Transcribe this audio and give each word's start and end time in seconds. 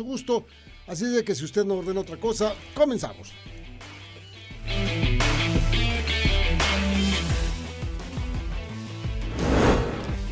mucho 0.00 0.04
gusto. 0.04 0.46
Así 0.86 1.06
de 1.06 1.24
que 1.24 1.34
si 1.34 1.44
usted 1.44 1.64
no 1.64 1.74
ordena 1.74 2.00
otra 2.00 2.16
cosa, 2.16 2.54
comenzamos. 2.74 3.32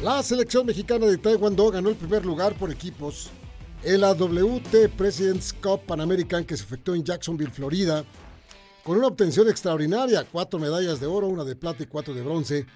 La 0.03 0.23
selección 0.23 0.67
mexicana 0.67 1.07
de 1.07 1.19
Taekwondo 1.19 1.71
ganó 1.71 1.91
el 1.91 1.97
primer 1.97 2.25
lugar 2.25 2.55
por 2.55 2.71
equipos 2.71 3.31
en 3.83 4.01
la 4.01 4.15
WT 4.15 4.89
President's 4.97 5.53
Cup 5.53 5.83
Pan 5.87 6.01
American 6.01 6.45
que 6.45 6.57
se 6.57 6.65
efectuó 6.65 6.95
en 6.95 7.05
Jacksonville, 7.05 7.51
Florida, 7.51 8.05
con 8.85 8.97
una 8.97 9.09
obtención 9.09 9.49
extraordinaria, 9.49 10.25
cuatro 10.25 10.59
medallas 10.59 10.99
de 10.99 11.07
oro, 11.07 11.29
una 11.29 11.45
de 11.45 11.57
plata 11.57 11.83
y 11.83 11.87
cuatro 11.87 12.15
de 12.15 12.23
bronce. 12.23 12.67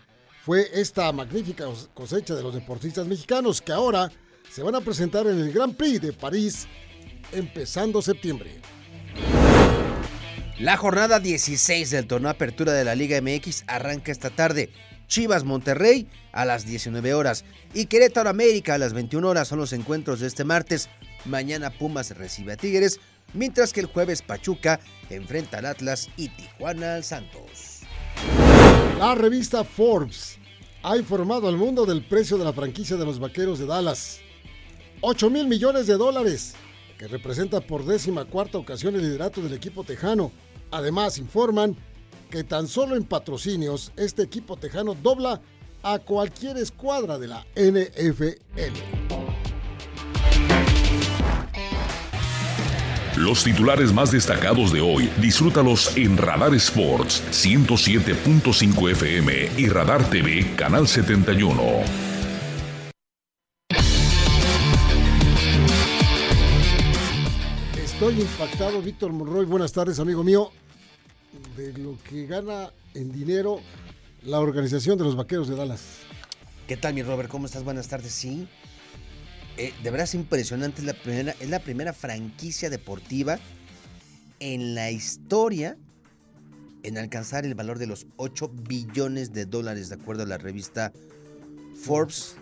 Fue 0.44 0.68
esta 0.74 1.10
magnífica 1.12 1.66
cosecha 1.94 2.34
de 2.34 2.42
los 2.42 2.54
deportistas 2.54 3.06
mexicanos 3.06 3.62
que 3.62 3.72
ahora 3.72 4.10
se 4.50 4.62
van 4.62 4.74
a 4.74 4.80
presentar 4.80 5.26
en 5.26 5.38
el 5.38 5.52
Grand 5.52 5.76
Prix 5.76 6.00
de 6.00 6.12
París 6.12 6.66
empezando 7.32 8.02
septiembre. 8.02 8.60
La 10.58 10.76
jornada 10.76 11.18
16 11.18 11.90
del 11.90 12.06
torneo 12.06 12.30
Apertura 12.30 12.72
de 12.72 12.84
la 12.84 12.94
Liga 12.94 13.20
MX 13.20 13.64
arranca 13.66 14.12
esta 14.12 14.30
tarde. 14.30 14.70
Chivas 15.08 15.44
Monterrey 15.44 16.08
a 16.32 16.44
las 16.44 16.64
19 16.64 17.14
horas 17.14 17.44
y 17.74 17.86
Querétaro 17.86 18.30
América 18.30 18.74
a 18.74 18.78
las 18.78 18.92
21 18.92 19.28
horas 19.28 19.48
son 19.48 19.58
los 19.58 19.72
encuentros 19.72 20.20
de 20.20 20.28
este 20.28 20.44
martes. 20.44 20.88
Mañana 21.24 21.70
Pumas 21.70 22.16
recibe 22.16 22.52
a 22.52 22.56
Tigres, 22.56 23.00
mientras 23.34 23.72
que 23.72 23.80
el 23.80 23.86
jueves 23.86 24.22
Pachuca 24.22 24.80
enfrenta 25.10 25.58
al 25.58 25.66
Atlas 25.66 26.08
y 26.16 26.28
Tijuana 26.28 26.94
al 26.94 27.04
Santos. 27.04 27.80
La 28.98 29.14
revista 29.14 29.64
Forbes 29.64 30.38
ha 30.82 30.96
informado 30.96 31.48
al 31.48 31.56
mundo 31.56 31.86
del 31.86 32.04
precio 32.04 32.38
de 32.38 32.44
la 32.44 32.52
franquicia 32.52 32.96
de 32.96 33.04
los 33.04 33.18
Vaqueros 33.18 33.58
de 33.58 33.66
Dallas. 33.66 34.20
8 35.02 35.30
mil 35.30 35.48
millones 35.48 35.88
de 35.88 35.96
dólares, 35.96 36.54
que 36.96 37.08
representa 37.08 37.60
por 37.60 37.84
décima 37.84 38.24
cuarta 38.24 38.56
ocasión 38.56 38.94
el 38.94 39.02
liderato 39.02 39.42
del 39.42 39.52
equipo 39.52 39.82
tejano. 39.82 40.30
Además, 40.70 41.18
informan 41.18 41.76
que 42.30 42.44
tan 42.44 42.68
solo 42.68 42.94
en 42.94 43.02
patrocinios 43.02 43.92
este 43.96 44.22
equipo 44.22 44.56
tejano 44.56 44.94
dobla 44.94 45.42
a 45.82 45.98
cualquier 45.98 46.56
escuadra 46.56 47.18
de 47.18 47.26
la 47.26 47.44
NFL. 47.56 48.70
Los 53.16 53.42
titulares 53.42 53.92
más 53.92 54.12
destacados 54.12 54.72
de 54.72 54.80
hoy, 54.80 55.10
disfrútalos 55.20 55.96
en 55.96 56.16
Radar 56.16 56.54
Sports 56.54 57.22
107.5 57.30 58.90
FM 58.92 59.50
y 59.58 59.68
Radar 59.68 60.08
TV 60.08 60.54
Canal 60.56 60.86
71. 60.86 62.11
Estoy 68.02 68.20
impactado, 68.20 68.82
Víctor 68.82 69.12
Monroy. 69.12 69.46
Buenas 69.46 69.70
tardes, 69.70 70.00
amigo 70.00 70.24
mío 70.24 70.50
de 71.56 71.72
lo 71.74 71.96
que 72.02 72.26
gana 72.26 72.72
en 72.94 73.12
dinero 73.12 73.60
la 74.24 74.40
organización 74.40 74.98
de 74.98 75.04
los 75.04 75.14
Vaqueros 75.14 75.46
de 75.46 75.54
Dallas. 75.54 75.98
¿Qué 76.66 76.76
tal, 76.76 76.94
mi 76.94 77.04
Robert? 77.04 77.28
¿Cómo 77.28 77.46
estás? 77.46 77.62
Buenas 77.62 77.86
tardes. 77.86 78.10
Sí. 78.10 78.48
Eh, 79.56 79.72
de 79.84 79.90
verdad 79.92 80.02
es 80.02 80.16
impresionante. 80.16 80.80
Es 80.80 80.84
la, 80.84 80.94
primera, 80.94 81.36
es 81.38 81.48
la 81.48 81.60
primera 81.60 81.92
franquicia 81.92 82.70
deportiva 82.70 83.38
en 84.40 84.74
la 84.74 84.90
historia 84.90 85.76
en 86.82 86.98
alcanzar 86.98 87.46
el 87.46 87.54
valor 87.54 87.78
de 87.78 87.86
los 87.86 88.08
8 88.16 88.50
billones 88.68 89.32
de 89.32 89.46
dólares, 89.46 89.90
de 89.90 89.94
acuerdo 89.94 90.24
a 90.24 90.26
la 90.26 90.38
revista 90.38 90.92
Forbes, 91.80 92.34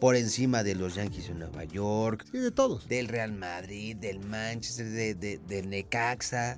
por 0.00 0.16
encima 0.16 0.62
de 0.62 0.74
los 0.74 0.94
Yankees 0.94 1.28
de 1.28 1.34
Nueva 1.34 1.64
York. 1.64 2.24
Sí, 2.30 2.38
de 2.38 2.50
todos. 2.50 2.88
Del 2.88 3.08
Real 3.08 3.32
Madrid, 3.32 3.96
del 3.96 4.20
Manchester, 4.20 4.86
de, 4.86 5.14
de, 5.14 5.38
del 5.38 5.68
Necaxa, 5.70 6.56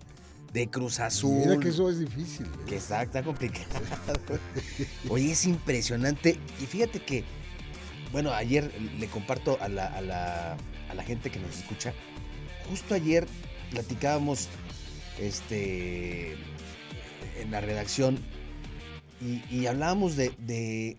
de 0.52 0.68
Cruz 0.68 1.00
Azul. 1.00 1.46
Mira 1.46 1.58
que 1.58 1.68
eso 1.68 1.88
es 1.90 2.00
difícil. 2.00 2.46
¿eh? 2.46 2.64
Que 2.66 2.76
está, 2.76 3.02
está 3.02 3.22
complicado. 3.22 3.66
Oye, 5.08 5.32
es 5.32 5.44
impresionante. 5.46 6.38
Y 6.60 6.66
fíjate 6.66 7.00
que, 7.00 7.24
bueno, 8.12 8.32
ayer 8.32 8.70
le 8.98 9.06
comparto 9.06 9.58
a 9.60 9.68
la, 9.68 9.86
a 9.86 10.00
la, 10.00 10.56
a 10.88 10.94
la 10.94 11.02
gente 11.02 11.30
que 11.30 11.38
nos 11.38 11.58
escucha. 11.58 11.94
Justo 12.68 12.94
ayer 12.94 13.26
platicábamos 13.70 14.48
este, 15.18 16.32
en 17.38 17.50
la 17.50 17.60
redacción 17.60 18.18
y, 19.20 19.42
y 19.54 19.66
hablábamos 19.66 20.16
de, 20.16 20.32
de, 20.38 20.96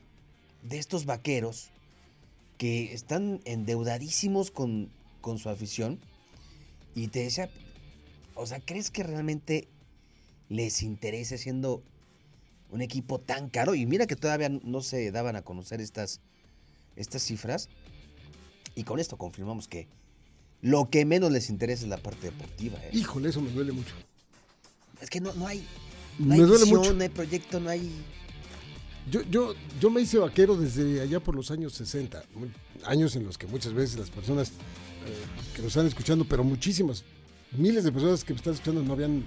de, 0.63 0.77
estos 0.77 1.05
vaqueros 1.05 1.69
que 2.61 2.93
están 2.93 3.41
endeudadísimos 3.45 4.51
con, 4.51 4.91
con 5.19 5.39
su 5.39 5.49
afición. 5.49 5.99
Y 6.93 7.07
te 7.07 7.23
decía, 7.23 7.49
o 8.35 8.45
sea, 8.45 8.59
¿crees 8.59 8.91
que 8.91 9.01
realmente 9.01 9.67
les 10.47 10.83
interese 10.83 11.39
siendo 11.39 11.81
un 12.69 12.83
equipo 12.83 13.19
tan 13.19 13.49
caro? 13.49 13.73
Y 13.73 13.87
mira 13.87 14.05
que 14.05 14.15
todavía 14.15 14.49
no 14.49 14.81
se 14.81 15.09
daban 15.09 15.35
a 15.35 15.41
conocer 15.41 15.81
estas, 15.81 16.21
estas 16.95 17.23
cifras. 17.23 17.67
Y 18.75 18.83
con 18.83 18.99
esto 18.99 19.17
confirmamos 19.17 19.67
que 19.67 19.87
lo 20.61 20.87
que 20.91 21.03
menos 21.03 21.31
les 21.31 21.49
interesa 21.49 21.81
es 21.85 21.89
la 21.89 21.97
parte 21.97 22.27
deportiva. 22.27 22.77
¿eh? 22.83 22.91
Híjole, 22.93 23.29
eso 23.29 23.41
me 23.41 23.49
duele 23.49 23.71
mucho. 23.71 23.95
Es 25.01 25.09
que 25.09 25.19
no, 25.19 25.33
no 25.33 25.47
hay. 25.47 25.65
No 26.19 26.27
me 26.27 26.35
hay 26.35 26.41
duele 26.41 26.65
visión, 26.65 26.77
mucho. 26.77 26.93
No 26.93 27.01
hay 27.01 27.09
proyecto, 27.09 27.59
no 27.59 27.71
hay. 27.71 27.91
Yo, 29.09 29.21
yo, 29.23 29.55
yo 29.79 29.89
me 29.89 30.01
hice 30.01 30.17
vaquero 30.19 30.55
desde 30.55 31.01
allá 31.01 31.19
por 31.19 31.35
los 31.35 31.49
años 31.51 31.73
60. 31.73 32.23
Años 32.85 33.15
en 33.15 33.25
los 33.25 33.37
que 33.37 33.47
muchas 33.47 33.73
veces 33.73 33.97
las 33.97 34.09
personas 34.09 34.49
eh, 34.49 35.53
que 35.55 35.61
nos 35.61 35.69
están 35.69 35.87
escuchando, 35.87 36.25
pero 36.25 36.43
muchísimas, 36.43 37.03
miles 37.51 37.83
de 37.83 37.91
personas 37.91 38.23
que 38.23 38.33
me 38.33 38.37
están 38.37 38.53
escuchando 38.53 38.83
no 38.83 38.93
habían 38.93 39.23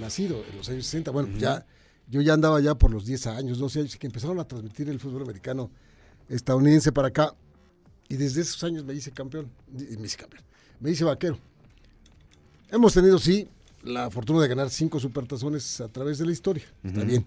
nacido 0.00 0.44
en 0.50 0.56
los 0.56 0.68
años 0.68 0.84
60. 0.84 1.10
Bueno, 1.10 1.28
uh 1.28 1.32
-huh. 1.32 1.40
ya 1.40 1.66
yo 2.08 2.20
ya 2.20 2.34
andaba 2.34 2.60
ya 2.60 2.74
por 2.76 2.92
los 2.92 3.04
10 3.04 3.26
años, 3.28 3.58
12 3.58 3.80
años, 3.80 3.96
que 3.96 4.06
empezaron 4.06 4.38
a 4.38 4.46
transmitir 4.46 4.88
el 4.88 5.00
fútbol 5.00 5.22
americano 5.22 5.70
estadounidense 6.28 6.92
para 6.92 7.08
acá. 7.08 7.34
Y 8.08 8.14
desde 8.14 8.42
esos 8.42 8.62
años 8.62 8.84
me 8.84 8.94
hice 8.94 9.10
campeón. 9.10 9.50
Me 9.72 10.06
hice 10.06 10.16
campeón. 10.16 10.44
Me 10.78 10.90
hice 10.90 11.04
vaquero. 11.04 11.38
Hemos 12.70 12.94
tenido, 12.94 13.18
sí, 13.18 13.48
la 13.82 14.10
fortuna 14.10 14.40
de 14.42 14.48
ganar 14.48 14.70
cinco 14.70 15.00
supertazones 15.00 15.80
a 15.80 15.88
través 15.88 16.18
de 16.18 16.26
la 16.26 16.32
historia. 16.32 16.64
Uh 16.84 16.86
-huh. 16.86 16.90
Está 16.92 17.04
bien. 17.04 17.26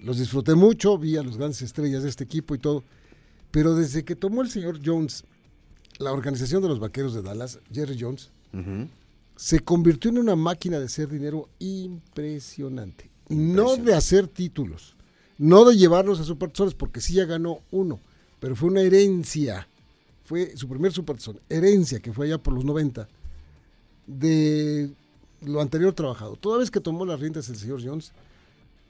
Los 0.00 0.18
disfruté 0.18 0.54
mucho, 0.54 0.96
vi 0.98 1.16
a 1.16 1.22
los 1.22 1.36
grandes 1.36 1.62
estrellas 1.62 2.02
de 2.02 2.08
este 2.08 2.24
equipo 2.24 2.54
y 2.54 2.58
todo. 2.58 2.84
Pero 3.50 3.74
desde 3.74 4.04
que 4.04 4.14
tomó 4.16 4.42
el 4.42 4.50
señor 4.50 4.80
Jones 4.84 5.24
la 5.98 6.12
organización 6.12 6.62
de 6.62 6.68
los 6.68 6.78
vaqueros 6.78 7.14
de 7.14 7.22
Dallas, 7.22 7.58
Jerry 7.72 7.96
Jones, 7.98 8.30
uh 8.52 8.58
-huh 8.58 8.88
se 9.38 9.60
convirtió 9.60 10.10
en 10.10 10.18
una 10.18 10.34
máquina 10.34 10.80
de 10.80 10.86
hacer 10.86 11.08
dinero 11.08 11.48
impresionante. 11.60 13.08
No 13.28 13.76
de 13.76 13.94
hacer 13.94 14.26
títulos, 14.26 14.96
no 15.38 15.64
de 15.64 15.76
llevarlos 15.76 16.18
a 16.18 16.24
supertazones, 16.24 16.74
porque 16.74 17.00
sí 17.00 17.14
ya 17.14 17.24
ganó 17.24 17.60
uno, 17.70 18.00
pero 18.40 18.56
fue 18.56 18.68
una 18.68 18.80
herencia. 18.80 19.68
Fue 20.24 20.56
su 20.56 20.68
primer 20.68 20.92
supertazón, 20.92 21.40
herencia, 21.48 22.00
que 22.00 22.12
fue 22.12 22.26
allá 22.26 22.38
por 22.38 22.52
los 22.52 22.64
90, 22.64 23.08
de 24.08 24.90
lo 25.42 25.60
anterior 25.60 25.92
trabajado. 25.92 26.34
Toda 26.34 26.58
vez 26.58 26.72
que 26.72 26.80
tomó 26.80 27.06
las 27.06 27.20
riendas 27.20 27.48
el 27.48 27.56
señor 27.56 27.80
Jones, 27.82 28.12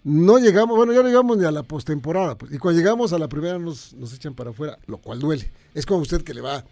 no 0.04 0.38
llegamos, 0.38 0.76
bueno, 0.76 0.92
ya 0.92 1.02
no 1.02 1.08
llegamos 1.08 1.36
ni 1.36 1.44
a 1.44 1.50
la 1.50 1.62
postemporada. 1.62 2.36
Pues, 2.36 2.52
y 2.52 2.58
cuando 2.58 2.80
llegamos 2.80 3.12
a 3.12 3.18
la 3.18 3.28
primera 3.28 3.58
nos, 3.58 3.94
nos 3.94 4.14
echan 4.14 4.34
para 4.34 4.50
afuera, 4.50 4.78
lo 4.86 4.98
cual 4.98 5.18
duele. 5.18 5.50
Es 5.74 5.86
como 5.86 6.00
usted 6.00 6.22
que 6.22 6.34
le 6.34 6.40
va 6.40 6.64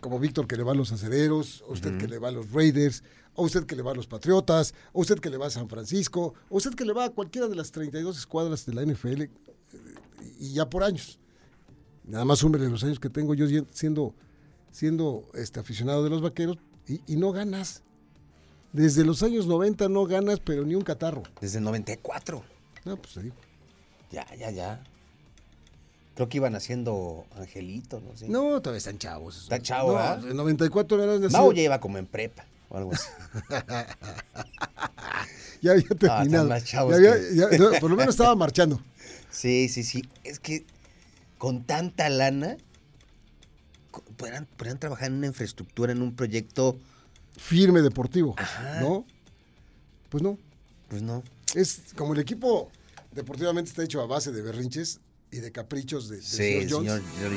como 0.00 0.18
Víctor 0.18 0.46
que 0.46 0.56
le 0.56 0.62
va 0.62 0.72
a 0.72 0.74
los 0.74 0.92
acereros, 0.92 1.62
o 1.66 1.72
usted 1.72 1.90
uh 1.90 1.94
-huh. 1.94 1.98
que 1.98 2.08
le 2.08 2.18
va 2.18 2.28
a 2.28 2.30
los 2.30 2.52
Raiders, 2.52 3.02
o 3.34 3.44
usted 3.44 3.64
que 3.64 3.76
le 3.76 3.82
va 3.82 3.92
a 3.92 3.94
los 3.94 4.06
Patriotas, 4.06 4.74
o 4.92 5.00
usted 5.00 5.18
que 5.18 5.30
le 5.30 5.36
va 5.36 5.46
a 5.46 5.50
San 5.50 5.68
Francisco, 5.68 6.34
o 6.48 6.56
usted 6.56 6.74
que 6.74 6.84
le 6.84 6.92
va 6.92 7.06
a 7.06 7.10
cualquiera 7.10 7.48
de 7.48 7.56
las 7.56 7.70
32 7.72 8.16
escuadras 8.18 8.64
de 8.66 8.74
la 8.74 8.82
NFL, 8.82 9.22
y 10.38 10.52
ya 10.52 10.68
por 10.68 10.82
años. 10.82 11.18
Nada 12.04 12.24
más 12.24 12.38
súmele 12.38 12.68
los 12.68 12.84
años 12.84 13.00
que 13.00 13.10
tengo 13.10 13.34
yo 13.34 13.46
siendo, 13.72 14.14
siendo 14.70 15.24
este, 15.34 15.60
aficionado 15.60 16.04
de 16.04 16.10
los 16.10 16.22
vaqueros, 16.22 16.58
y, 16.86 17.00
y, 17.06 17.16
no 17.16 17.32
ganas. 17.32 17.82
Desde 18.72 19.04
los 19.04 19.22
años 19.22 19.46
90 19.46 19.88
no 19.88 20.06
ganas, 20.06 20.40
pero 20.40 20.64
ni 20.64 20.74
un 20.74 20.82
catarro. 20.82 21.22
Desde 21.40 21.58
el 21.58 21.64
94. 21.64 22.42
No, 22.84 22.96
pues 22.96 23.14
te 23.14 23.22
digo. 23.22 23.36
Ya, 24.10 24.26
ya, 24.36 24.50
ya. 24.50 24.82
Creo 26.14 26.28
que 26.28 26.38
iban 26.38 26.56
haciendo 26.56 27.26
Angelito, 27.36 28.00
no 28.00 28.16
sé. 28.16 28.28
No, 28.28 28.60
todavía 28.60 28.78
están 28.78 28.98
chavos. 28.98 29.36
Eso. 29.36 29.44
Está 29.44 29.62
chavo, 29.62 29.92
no. 29.92 30.28
En 30.28 30.36
94 30.36 31.04
eran 31.04 31.20
nacido. 31.20 31.40
No, 31.40 31.52
ya 31.52 31.62
iba 31.62 31.80
como 31.80 31.98
en 31.98 32.06
prepa 32.06 32.44
o 32.68 32.76
algo 32.76 32.92
así. 32.92 33.08
ya 35.62 35.72
había 35.72 35.88
terminado. 35.88 36.44
No, 36.44 36.50
más 36.50 36.64
chavos 36.64 36.92
ya 36.92 37.12
había, 37.12 37.14
que... 37.14 37.36
ya, 37.36 37.48
no, 37.58 37.70
por 37.78 37.90
lo 37.90 37.96
menos 37.96 38.14
estaba 38.14 38.34
marchando. 38.34 38.80
Sí, 39.30 39.68
sí, 39.68 39.84
sí. 39.84 40.02
Es 40.24 40.40
que 40.40 40.64
con 41.36 41.62
tanta 41.62 42.08
lana 42.08 42.56
podrán, 44.16 44.46
podrán 44.56 44.78
trabajar 44.78 45.08
en 45.08 45.18
una 45.18 45.26
infraestructura, 45.26 45.92
en 45.92 46.00
un 46.02 46.16
proyecto 46.16 46.78
firme 47.36 47.82
deportivo, 47.82 48.34
Ajá. 48.38 48.80
¿no? 48.80 49.04
Pues 50.08 50.22
no. 50.22 50.38
Pues 50.88 51.02
no. 51.02 51.22
Es 51.54 51.82
como 51.96 52.14
el 52.14 52.20
equipo 52.20 52.70
deportivamente 53.12 53.70
está 53.70 53.82
hecho 53.82 54.00
a 54.00 54.06
base 54.06 54.32
de 54.32 54.42
berrinches, 54.42 55.00
y 55.30 55.40
de 55.40 55.52
caprichos 55.52 56.08
de, 56.08 56.16
de 56.16 56.22
Sí, 56.22 56.36
señor 56.36 56.70
Jones, 56.70 57.02
señor 57.18 57.32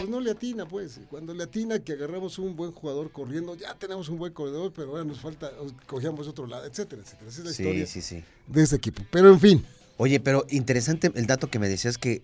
pues 0.00 0.10
no 0.10 0.20
le 0.20 0.32
atina, 0.32 0.66
pues. 0.66 0.98
Cuando 1.08 1.32
le 1.34 1.44
atina 1.44 1.78
que 1.78 1.92
agarramos 1.92 2.36
un 2.40 2.56
buen 2.56 2.72
jugador 2.72 3.12
corriendo, 3.12 3.54
ya 3.54 3.74
tenemos 3.76 4.08
un 4.08 4.18
buen 4.18 4.32
corredor, 4.32 4.72
pero 4.74 4.90
ahora 4.90 5.04
nos 5.04 5.20
falta, 5.20 5.52
cogíamos 5.86 6.26
otro 6.26 6.48
lado, 6.48 6.64
etcétera, 6.66 7.00
etcétera. 7.00 7.30
Esa 7.30 7.38
es 7.40 7.44
la 7.46 7.52
Sí, 7.52 7.62
historia 7.62 7.86
sí. 7.86 8.24
de 8.48 8.62
este 8.64 8.74
equipo. 8.74 9.04
Pero 9.12 9.32
en 9.32 9.38
fin, 9.38 9.64
Oye, 9.98 10.18
pero 10.18 10.46
interesante 10.50 11.12
el 11.14 11.26
dato 11.26 11.48
que 11.48 11.58
me 11.60 11.68
decías 11.68 11.96
que 11.98 12.22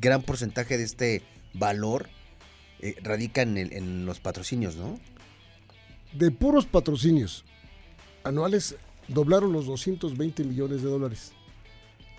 gran 0.00 0.22
porcentaje 0.22 0.78
de 0.78 0.84
este 0.84 1.22
valor 1.54 2.08
eh, 2.80 2.94
radica 3.02 3.42
en, 3.42 3.56
el- 3.58 3.72
en 3.72 4.04
los 4.06 4.20
patrocinios, 4.20 4.76
¿no? 4.76 5.00
de 6.12 6.30
puros 6.30 6.66
patrocinios 6.66 7.44
anuales 8.22 8.76
doblaron 9.12 9.52
los 9.52 9.66
220 9.66 10.44
millones 10.44 10.82
de 10.82 10.88
dólares. 10.90 11.32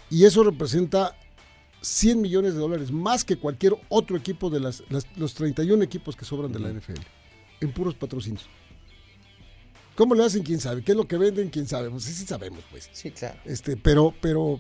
Y 0.10 0.26
eso 0.26 0.44
representa 0.44 1.16
100 1.82 2.22
millones 2.22 2.54
de 2.54 2.60
dólares 2.60 2.92
más 2.92 3.24
que 3.24 3.38
cualquier 3.38 3.76
otro 3.90 4.16
equipo 4.16 4.50
de 4.50 4.60
las, 4.60 4.84
las- 4.90 5.08
los 5.18 5.34
31 5.34 5.84
equipos 5.84 6.16
que 6.16 6.26
sobran 6.26 6.52
de 6.52 6.60
la 6.60 6.70
NFL. 6.72 7.02
En 7.62 7.72
puros 7.72 7.96
patrocinios. 7.96 8.46
¿Cómo 9.96 10.16
le 10.16 10.24
hacen? 10.26 10.44
¿Quién 10.44 10.60
sabe? 10.60 10.84
¿Qué 10.84 10.92
es 10.94 10.98
lo 10.98 11.08
que 11.08 11.18
venden? 11.18 11.50
¿Quién 11.50 11.68
sabe? 11.68 11.90
Pues 11.90 12.04
sí, 12.04 12.14
sí 12.14 12.26
sabemos, 12.26 12.64
pues. 12.72 12.90
Sí, 12.94 13.12
claro. 13.12 13.40
Este, 13.46 13.78
pero, 13.78 14.14
pero 14.22 14.60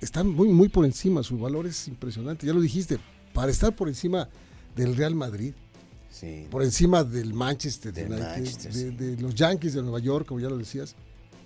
están 0.00 0.28
muy, 0.28 0.48
muy 0.48 0.68
por 0.68 0.84
encima. 0.84 1.22
Su 1.22 1.38
valor 1.38 1.66
es 1.66 1.88
impresionante. 1.88 2.46
Ya 2.46 2.52
lo 2.52 2.60
dijiste. 2.60 2.98
Para 3.32 3.50
estar 3.50 3.74
por 3.74 3.88
encima 3.88 4.28
del 4.74 4.96
Real 4.96 5.14
Madrid, 5.14 5.54
Sí. 6.10 6.46
por 6.50 6.62
encima 6.62 7.04
del 7.04 7.34
Manchester 7.34 7.92
Del 7.92 8.06
United, 8.06 8.24
Manchester, 8.26 8.72
de, 8.72 8.78
sí. 8.90 8.90
de 9.16 9.20
los 9.22 9.34
Yankees 9.34 9.74
de 9.74 9.82
Nueva 9.82 9.98
York, 9.98 10.26
como 10.26 10.40
ya 10.40 10.48
lo 10.48 10.56
decías, 10.56 10.94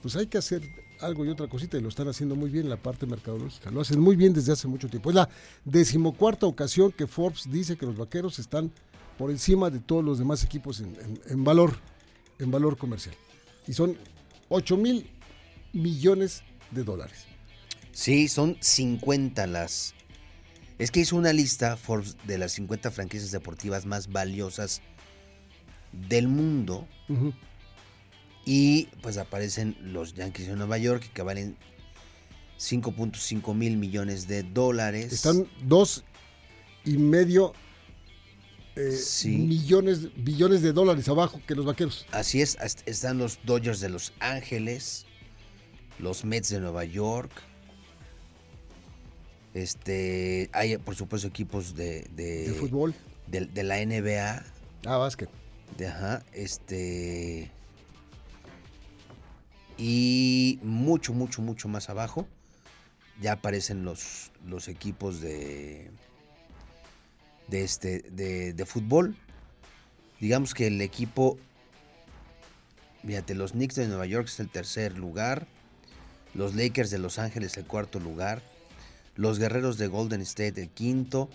pues 0.02 0.16
hay 0.16 0.26
que 0.26 0.38
hacer 0.38 0.62
algo 1.00 1.24
y 1.24 1.28
otra 1.28 1.48
cosita 1.48 1.78
y 1.78 1.80
lo 1.80 1.88
están 1.88 2.08
haciendo 2.08 2.34
muy 2.36 2.50
bien 2.50 2.64
en 2.64 2.70
la 2.70 2.76
parte 2.76 3.06
mercadológica. 3.06 3.70
Lo 3.70 3.80
hacen 3.80 4.00
muy 4.00 4.16
bien 4.16 4.32
desde 4.34 4.52
hace 4.52 4.68
mucho 4.68 4.88
tiempo. 4.88 5.10
Es 5.10 5.16
la 5.16 5.28
decimocuarta 5.64 6.46
ocasión 6.46 6.92
que 6.92 7.06
Forbes 7.06 7.50
dice 7.50 7.76
que 7.76 7.86
los 7.86 7.96
vaqueros 7.96 8.38
están 8.38 8.70
por 9.18 9.30
encima 9.30 9.70
de 9.70 9.80
todos 9.80 10.04
los 10.04 10.18
demás 10.18 10.44
equipos 10.44 10.80
en, 10.80 10.86
en- 10.96 11.20
en 11.28 11.44
valor, 11.44 11.76
en 12.38 12.50
valor 12.50 12.76
comercial. 12.76 13.14
Y 13.66 13.72
son 13.72 13.96
8 14.48 14.76
mil 14.76 15.10
millones 15.72 16.42
de 16.70 16.84
dólares. 16.84 17.24
Sí, 17.92 18.28
son 18.28 18.56
50 18.60 19.46
las... 19.46 19.94
Es 20.78 20.90
que 20.90 21.00
hizo 21.00 21.16
una 21.16 21.32
lista 21.34 21.76
Forbes 21.76 22.16
de 22.26 22.38
las 22.38 22.52
50 22.52 22.90
franquicias 22.90 23.30
deportivas 23.30 23.84
más 23.84 24.10
valiosas 24.10 24.80
del 26.08 26.28
mundo. 26.28 26.86
Y 28.44 28.86
pues 29.02 29.16
aparecen 29.18 29.76
los 29.80 30.14
Yankees 30.14 30.46
de 30.48 30.56
Nueva 30.56 30.78
York 30.78 31.10
que 31.12 31.22
valen 31.22 31.56
5.5 32.58 33.54
mil 33.54 33.76
millones 33.76 34.26
de 34.28 34.42
dólares. 34.42 35.12
Están 35.12 35.46
dos 35.64 36.04
y 36.84 36.96
medio 36.98 37.52
eh, 38.76 38.92
Sí. 38.92 39.28
millones, 39.36 40.08
billones 40.22 40.62
de 40.62 40.72
dólares 40.72 41.08
abajo 41.08 41.40
que 41.46 41.54
los 41.54 41.64
vaqueros. 41.66 42.06
Así 42.12 42.40
es, 42.40 42.56
est- 42.62 42.86
están 42.86 43.18
los 43.18 43.38
Dodgers 43.44 43.80
de 43.80 43.88
Los 43.88 44.12
Ángeles, 44.20 45.06
los 45.98 46.24
Mets 46.24 46.48
de 46.50 46.60
Nueva 46.60 46.84
York. 46.84 47.30
Este, 49.54 50.48
hay 50.52 50.76
por 50.78 50.94
supuesto 50.94 51.26
equipos 51.26 51.74
de, 51.74 52.06
de, 52.14 52.48
de 52.48 52.54
fútbol. 52.54 52.94
de- 53.26 53.46
de 53.46 53.62
la 53.64 53.78
NBA, 53.84 54.44
Ah, 54.86 54.96
básquet. 54.96 55.28
de, 55.76 55.88
ajá, 55.88 56.24
este 56.32 57.50
y 59.80 60.60
mucho, 60.62 61.14
mucho, 61.14 61.40
mucho 61.40 61.68
más 61.68 61.88
abajo 61.88 62.28
ya 63.20 63.32
aparecen 63.32 63.84
los, 63.84 64.30
los 64.46 64.68
equipos 64.68 65.20
de 65.20 65.90
de 67.48 67.64
este 67.64 68.02
de, 68.10 68.64
fútbol. 68.66 69.16
Digamos 70.20 70.54
que 70.54 70.66
el 70.68 70.80
equipo 70.80 71.38
Fíjate, 73.04 73.34
los 73.34 73.52
Knicks 73.52 73.76
de 73.76 73.88
Nueva 73.88 74.04
York 74.04 74.28
es 74.28 74.40
el 74.40 74.50
tercer 74.50 74.98
lugar. 74.98 75.46
Los 76.34 76.54
Lakers 76.54 76.90
de 76.90 76.98
Los 76.98 77.18
Ángeles 77.18 77.56
el 77.56 77.64
cuarto 77.64 77.98
lugar. 77.98 78.42
Los 79.16 79.38
Guerreros 79.38 79.78
de 79.78 79.86
Golden 79.86 80.20
State 80.20 80.60
el 80.60 80.68
quinto. 80.68 81.30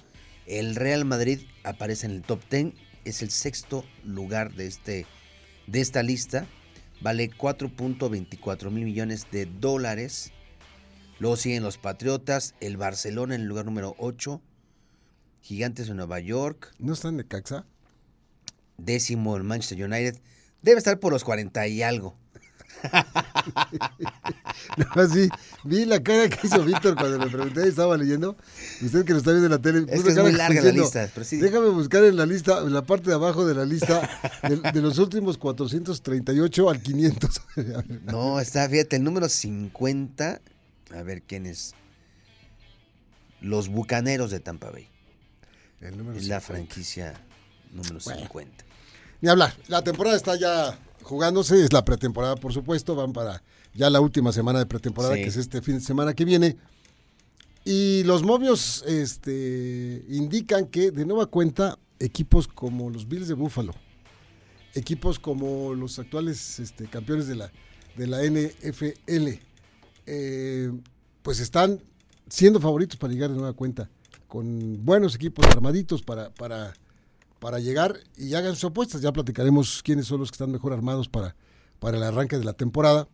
El 0.45 0.75
Real 0.75 1.05
Madrid 1.05 1.41
aparece 1.63 2.05
en 2.05 2.11
el 2.11 2.21
top 2.21 2.39
10. 2.51 2.73
Es 3.03 3.23
el 3.23 3.31
sexto 3.31 3.83
lugar 4.03 4.53
de, 4.53 4.67
este, 4.67 5.07
de 5.65 5.81
esta 5.81 6.03
lista. 6.03 6.45
Vale 7.01 7.29
4.24 7.29 8.71
mil 8.71 8.85
millones 8.85 9.27
de 9.31 9.45
dólares. 9.45 10.31
Luego 11.19 11.37
siguen 11.37 11.63
los 11.63 11.77
Patriotas. 11.77 12.55
El 12.59 12.77
Barcelona 12.77 13.35
en 13.35 13.41
el 13.41 13.47
lugar 13.47 13.65
número 13.65 13.95
8. 13.99 14.41
Gigantes 15.41 15.87
de 15.87 15.93
Nueva 15.93 16.19
York. 16.19 16.73
¿No 16.79 16.93
están 16.93 17.17
de 17.17 17.25
Caxa? 17.25 17.65
Décimo 18.77 19.37
el 19.37 19.43
Manchester 19.43 19.83
United. 19.83 20.19
Debe 20.61 20.77
estar 20.77 20.99
por 20.99 21.13
los 21.13 21.23
40 21.23 21.67
y 21.67 21.83
algo. 21.83 22.17
Así, 24.95 25.29
vi 25.63 25.85
la 25.85 26.01
cara 26.01 26.29
que 26.29 26.47
hizo 26.47 26.63
Víctor 26.63 26.95
cuando 26.95 27.17
le 27.17 27.27
pregunté 27.29 27.65
y 27.65 27.69
estaba 27.69 27.97
leyendo. 27.97 28.35
Usted 28.81 29.05
que 29.05 29.13
lo 29.13 29.19
está 29.19 29.31
viendo 29.31 29.45
en 29.47 29.51
la 29.51 29.59
tele. 29.59 29.85
Es 29.89 30.03
que 30.03 30.21
muy 30.21 30.31
larga 30.33 30.61
la 30.61 30.71
lista, 30.71 31.09
pero 31.13 31.25
sí. 31.25 31.37
Déjame 31.37 31.69
buscar 31.69 32.03
en 32.03 32.17
la 32.17 32.25
lista, 32.25 32.59
en 32.59 32.73
la 32.73 32.83
parte 32.83 33.09
de 33.09 33.15
abajo 33.15 33.45
de 33.45 33.55
la 33.55 33.65
lista, 33.65 34.09
de, 34.43 34.57
de 34.57 34.81
los 34.81 34.97
últimos 34.97 35.37
438 35.37 36.69
al 36.69 36.81
500. 36.81 37.41
No, 38.05 38.39
está, 38.39 38.67
fíjate, 38.69 38.97
el 38.97 39.03
número 39.03 39.29
50. 39.29 40.41
A 40.95 41.03
ver 41.03 41.21
quién 41.23 41.45
es. 41.45 41.73
Los 43.41 43.69
Bucaneros 43.69 44.31
de 44.31 44.39
Tampa 44.39 44.71
Bay. 44.71 44.87
El 45.81 45.97
número 45.97 46.17
Es 46.17 46.27
la 46.27 46.39
50. 46.39 46.41
franquicia 46.41 47.13
número 47.71 47.99
Bueno. 48.03 48.21
50. 48.21 48.65
Ni 49.21 49.29
hablar, 49.29 49.53
la 49.67 49.83
temporada 49.83 50.15
está 50.15 50.35
ya 50.35 50.77
jugándose, 51.05 51.63
es 51.63 51.71
la 51.71 51.85
pretemporada 51.85 52.35
por 52.35 52.51
supuesto, 52.51 52.95
van 52.95 53.13
para 53.13 53.43
ya 53.73 53.89
la 53.89 54.01
última 54.01 54.31
semana 54.31 54.59
de 54.59 54.65
pretemporada 54.65 55.15
Sí. 55.15 55.21
que 55.21 55.27
es 55.27 55.37
este 55.37 55.61
fin 55.61 55.75
de 55.75 55.81
semana 55.81 56.13
que 56.13 56.25
viene. 56.25 56.57
Y 57.63 58.03
los 58.03 58.23
movios 58.23 58.83
este, 58.87 60.03
indican 60.09 60.67
que 60.67 60.91
de 60.91 61.05
nueva 61.05 61.27
cuenta 61.27 61.77
equipos 61.99 62.47
como 62.47 62.89
los 62.89 63.07
Bills 63.07 63.27
de 63.27 63.33
Buffalo, 63.35 63.73
equipos 64.73 65.19
como 65.19 65.73
los 65.73 65.97
actuales 65.99 66.59
este, 66.59 66.87
campeones 66.87 67.27
de 67.27 67.35
la, 67.35 67.51
de 67.95 68.07
la 68.07 68.23
NFL, 68.23 69.39
eh, 70.05 70.71
pues 71.21 71.39
están 71.39 71.79
siendo 72.29 72.59
favoritos 72.59 72.97
para 72.97 73.13
llegar 73.13 73.29
de 73.29 73.37
nueva 73.37 73.53
cuenta, 73.53 73.89
con 74.27 74.83
buenos 74.83 75.15
equipos 75.15 75.45
armaditos 75.47 76.01
para, 76.01 76.29
para, 76.31 76.73
para 77.39 77.59
llegar 77.59 77.97
y 78.17 78.33
hagan 78.33 78.55
sus 78.55 78.65
apuestas. 78.65 79.01
Ya 79.01 79.11
platicaremos 79.13 79.81
quiénes 79.83 80.05
son 80.07 80.19
los 80.19 80.31
que 80.31 80.35
están 80.35 80.51
mejor 80.51 80.73
armados 80.73 81.07
para, 81.09 81.35
para 81.79 81.97
el 81.97 82.03
arranque 82.03 82.37
de 82.37 82.45
la 82.45 82.53
temporada. 82.53 83.07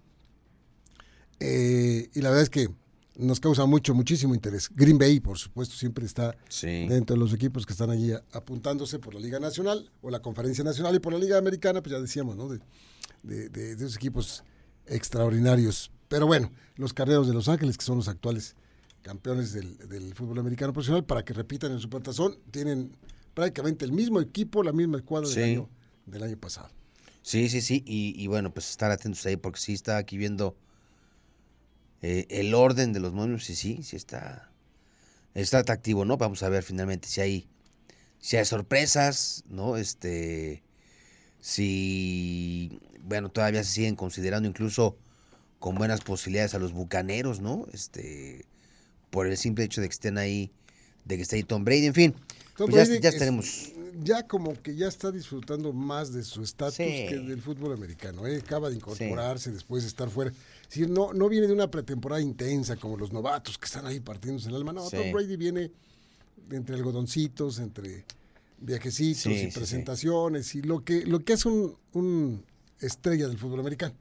Eh, 1.39 2.09
y 2.13 2.21
la 2.21 2.29
verdad 2.29 2.43
es 2.43 2.49
que 2.49 2.69
nos 3.17 3.39
causa 3.39 3.65
mucho, 3.65 3.93
muchísimo 3.93 4.33
interés. 4.33 4.69
Green 4.73 4.97
Bay, 4.97 5.19
por 5.19 5.37
supuesto, 5.37 5.75
siempre 5.75 6.05
está 6.05 6.35
Sí. 6.49 6.87
dentro 6.87 7.15
de 7.15 7.19
los 7.19 7.33
equipos 7.33 7.65
que 7.65 7.73
están 7.73 7.89
allí 7.89 8.13
apuntándose 8.31 8.99
por 8.99 9.13
la 9.13 9.19
Liga 9.19 9.39
Nacional 9.39 9.91
o 10.01 10.09
la 10.09 10.21
Conferencia 10.21 10.63
Nacional 10.63 10.95
y 10.95 10.99
por 10.99 11.13
la 11.13 11.19
Liga 11.19 11.37
Americana, 11.37 11.81
pues 11.81 11.91
ya 11.93 11.99
decíamos, 11.99 12.35
¿no? 12.35 12.47
De, 12.47 12.59
de, 13.23 13.49
de- 13.49 13.75
de 13.75 13.85
esos 13.85 13.95
equipos 13.95 14.43
extraordinarios. 14.87 15.91
Pero 16.07 16.25
bueno, 16.27 16.51
los 16.75 16.93
carreros 16.93 17.27
de 17.27 17.33
Los 17.33 17.47
Ángeles, 17.49 17.77
que 17.77 17.85
son 17.85 17.97
los 17.97 18.07
actuales 18.07 18.55
campeones 19.01 19.53
del, 19.53 19.77
del 19.89 20.13
fútbol 20.13 20.39
americano 20.39 20.73
profesional, 20.73 21.03
para 21.03 21.23
que 21.25 21.33
repitan 21.33 21.71
en 21.71 21.77
su 21.77 21.83
Supertazón, 21.83 22.37
tienen 22.51 22.95
prácticamente 23.33 23.85
el 23.85 23.91
mismo 23.91 24.19
equipo, 24.21 24.63
la 24.63 24.73
misma 24.73 24.97
escuadra 24.97 25.27
Sí. 25.27 25.39
del, 25.39 25.49
año, 25.51 25.69
del 26.05 26.23
año 26.23 26.37
pasado. 26.37 26.69
Sí, 27.21 27.49
sí, 27.49 27.61
sí. 27.61 27.83
Y, 27.85 28.13
y 28.21 28.27
bueno, 28.27 28.53
pues 28.53 28.69
estar 28.69 28.91
atentos 28.91 29.25
ahí 29.25 29.37
porque 29.37 29.59
sí 29.59 29.73
está 29.73 29.97
aquí 29.97 30.17
viendo 30.17 30.55
eh, 32.01 32.25
el 32.29 32.53
orden 32.53 32.93
de 32.93 32.99
los 32.99 33.13
momios 33.13 33.49
y 33.49 33.55
sí, 33.55 33.83
sí 33.83 33.95
está, 33.95 34.51
está 35.35 35.59
atractivo, 35.59 36.03
¿no? 36.03 36.17
Vamos 36.17 36.41
a 36.43 36.49
ver 36.49 36.63
finalmente 36.63 37.07
si 37.07 37.21
hay, 37.21 37.47
si 38.19 38.37
hay 38.37 38.45
sorpresas, 38.45 39.43
¿no? 39.47 39.77
Este, 39.77 40.63
si, 41.39 42.79
bueno, 43.03 43.29
todavía 43.29 43.63
se 43.63 43.71
siguen 43.71 43.95
considerando 43.95 44.47
incluso 44.49 44.97
con 45.59 45.75
buenas 45.75 46.01
posibilidades 46.01 46.55
a 46.55 46.59
los 46.59 46.73
bucaneros, 46.73 47.39
¿no? 47.39 47.67
Este, 47.71 48.45
por 49.11 49.27
el 49.27 49.37
simple 49.37 49.63
hecho 49.65 49.81
de 49.81 49.87
que 49.87 49.93
estén 49.93 50.17
ahí, 50.17 50.51
de 51.05 51.15
que 51.17 51.23
esté 51.23 51.37
ahí 51.37 51.43
Tom 51.43 51.63
Brady, 51.63 51.85
en 51.87 51.93
fin. 51.93 52.13
Tom 52.57 52.69
pues 52.69 52.75
ya, 52.87 52.89
Brady 52.91 53.01
ya 53.03 53.09
estaremos. 53.09 53.71
ya 54.03 54.27
como 54.27 54.53
que 54.61 54.75
ya 54.75 54.87
está 54.87 55.11
disfrutando 55.11 55.73
más 55.73 56.13
de 56.13 56.23
su 56.23 56.43
estatus 56.43 56.75
Sí. 56.75 56.83
que 57.09 57.17
del 57.17 57.41
fútbol 57.41 57.73
americano. 57.73 58.27
¿eh? 58.27 58.37
Acaba 58.37 58.69
de 58.69 58.75
incorporarse 58.75 59.51
después 59.51 59.83
de 59.83 59.89
estar 59.89 60.09
fuera. 60.09 60.31
Es 60.31 60.69
decir, 60.69 60.89
no, 60.89 61.13
no 61.13 61.27
viene 61.29 61.47
de 61.47 61.53
una 61.53 61.69
pretemporada 61.69 62.21
intensa 62.21 62.75
como 62.77 62.97
los 62.97 63.11
novatos 63.11 63.57
que 63.57 63.65
están 63.65 63.85
ahí 63.85 63.99
partiéndose 63.99 64.49
el 64.49 64.55
alma. 64.55 64.73
No, 64.73 64.89
Sí. 64.89 64.97
Tom 64.97 65.11
Brady 65.11 65.35
viene 65.37 65.71
entre 66.51 66.75
algodoncitos, 66.75 67.59
entre 67.59 68.05
viajecitos 68.59 69.25
y 69.31 69.47
presentaciones 69.47 70.53
y 70.55 70.61
lo 70.61 70.83
que, 70.83 71.05
lo 71.05 71.23
que 71.23 71.33
es 71.33 71.45
un, 71.45 71.75
un 71.93 72.43
estrella 72.79 73.27
del 73.27 73.37
fútbol 73.37 73.59
americano. 73.61 73.95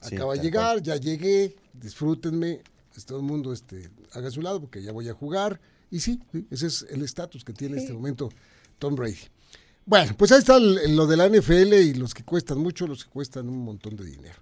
Acaba 0.00 0.34
de 0.34 0.40
llegar, 0.40 0.80
ya 0.82 0.96
llegué, 0.96 1.54
disfrútenme, 1.74 2.62
pues, 2.94 3.04
todo 3.04 3.18
el 3.18 3.24
mundo 3.24 3.52
este, 3.52 3.90
haga 4.12 4.30
su 4.30 4.40
lado 4.40 4.60
porque 4.60 4.82
ya 4.82 4.92
voy 4.92 5.08
a 5.08 5.12
jugar 5.12 5.60
Y 5.90 6.00
sí, 6.00 6.20
sí, 6.32 6.46
ese 6.50 6.66
es 6.68 6.86
el 6.90 7.02
estatus 7.02 7.44
que 7.44 7.52
tiene 7.52 7.74
en 7.76 7.80
este 7.82 7.92
momento 7.92 8.30
Tom 8.78 8.94
Brady. 8.94 9.18
Bueno, 9.86 10.14
pues 10.16 10.30
ahí 10.32 10.38
está 10.38 10.56
el- 10.56 10.94
lo 10.94 11.06
de 11.06 11.16
la 11.16 11.26
NFL 11.26 11.74
y 11.82 11.94
los 11.94 12.14
que 12.14 12.22
cuestan 12.22 12.58
mucho, 12.58 12.86
los 12.86 13.04
que 13.04 13.10
cuestan 13.10 13.48
un 13.48 13.64
montón 13.64 13.96
de 13.96 14.04
dinero. 14.04 14.40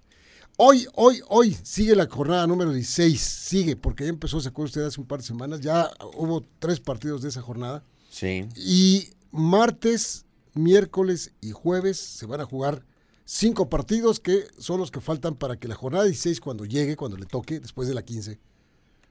Hoy, 0.57 0.85
hoy, 0.95 1.21
hoy 1.29 1.57
sigue 1.63 1.95
la 1.95 2.05
jornada 2.07 2.45
número 2.45 2.71
16, 2.73 3.19
sigue, 3.19 3.75
porque 3.77 4.03
ya 4.03 4.09
empezó, 4.09 4.41
se 4.41 4.49
acuerda 4.49 4.67
usted, 4.67 4.81
hace 4.83 4.99
un 4.99 5.07
par 5.07 5.19
de 5.19 5.25
semanas, 5.25 5.61
ya 5.61 5.89
hubo 6.17 6.45
tres 6.59 6.79
partidos 6.81 7.21
de 7.21 7.29
esa 7.29 7.41
jornada. 7.41 7.83
Sí. 8.09 8.45
Y 8.57 9.09
martes, 9.31 10.25
miércoles 10.53 11.31
y 11.41 11.51
jueves 11.51 11.97
se 11.97 12.25
van 12.25 12.41
a 12.41 12.45
jugar 12.45 12.85
cinco 13.23 13.69
partidos 13.69 14.19
que 14.19 14.47
son 14.57 14.79
los 14.79 14.91
que 14.91 14.99
faltan 14.99 15.35
para 15.35 15.57
que 15.57 15.67
la 15.69 15.75
jornada 15.75 16.03
16, 16.03 16.41
cuando 16.41 16.65
llegue, 16.65 16.95
cuando 16.97 17.15
le 17.17 17.25
toque, 17.25 17.59
después 17.61 17.87
de 17.87 17.93
la 17.93 18.03
15, 18.03 18.37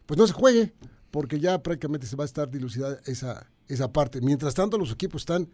pues 0.04 0.18
no 0.18 0.26
se 0.26 0.35
juegue, 0.35 0.75
porque 1.10 1.40
ya 1.40 1.62
prácticamente 1.62 2.06
se 2.06 2.16
va 2.16 2.24
a 2.24 2.26
estar 2.26 2.50
dilucidada 2.50 3.00
esa, 3.06 3.46
esa 3.68 3.92
parte. 3.92 4.20
Mientras 4.20 4.54
tanto, 4.54 4.78
los 4.78 4.92
equipos 4.92 5.22
están 5.22 5.48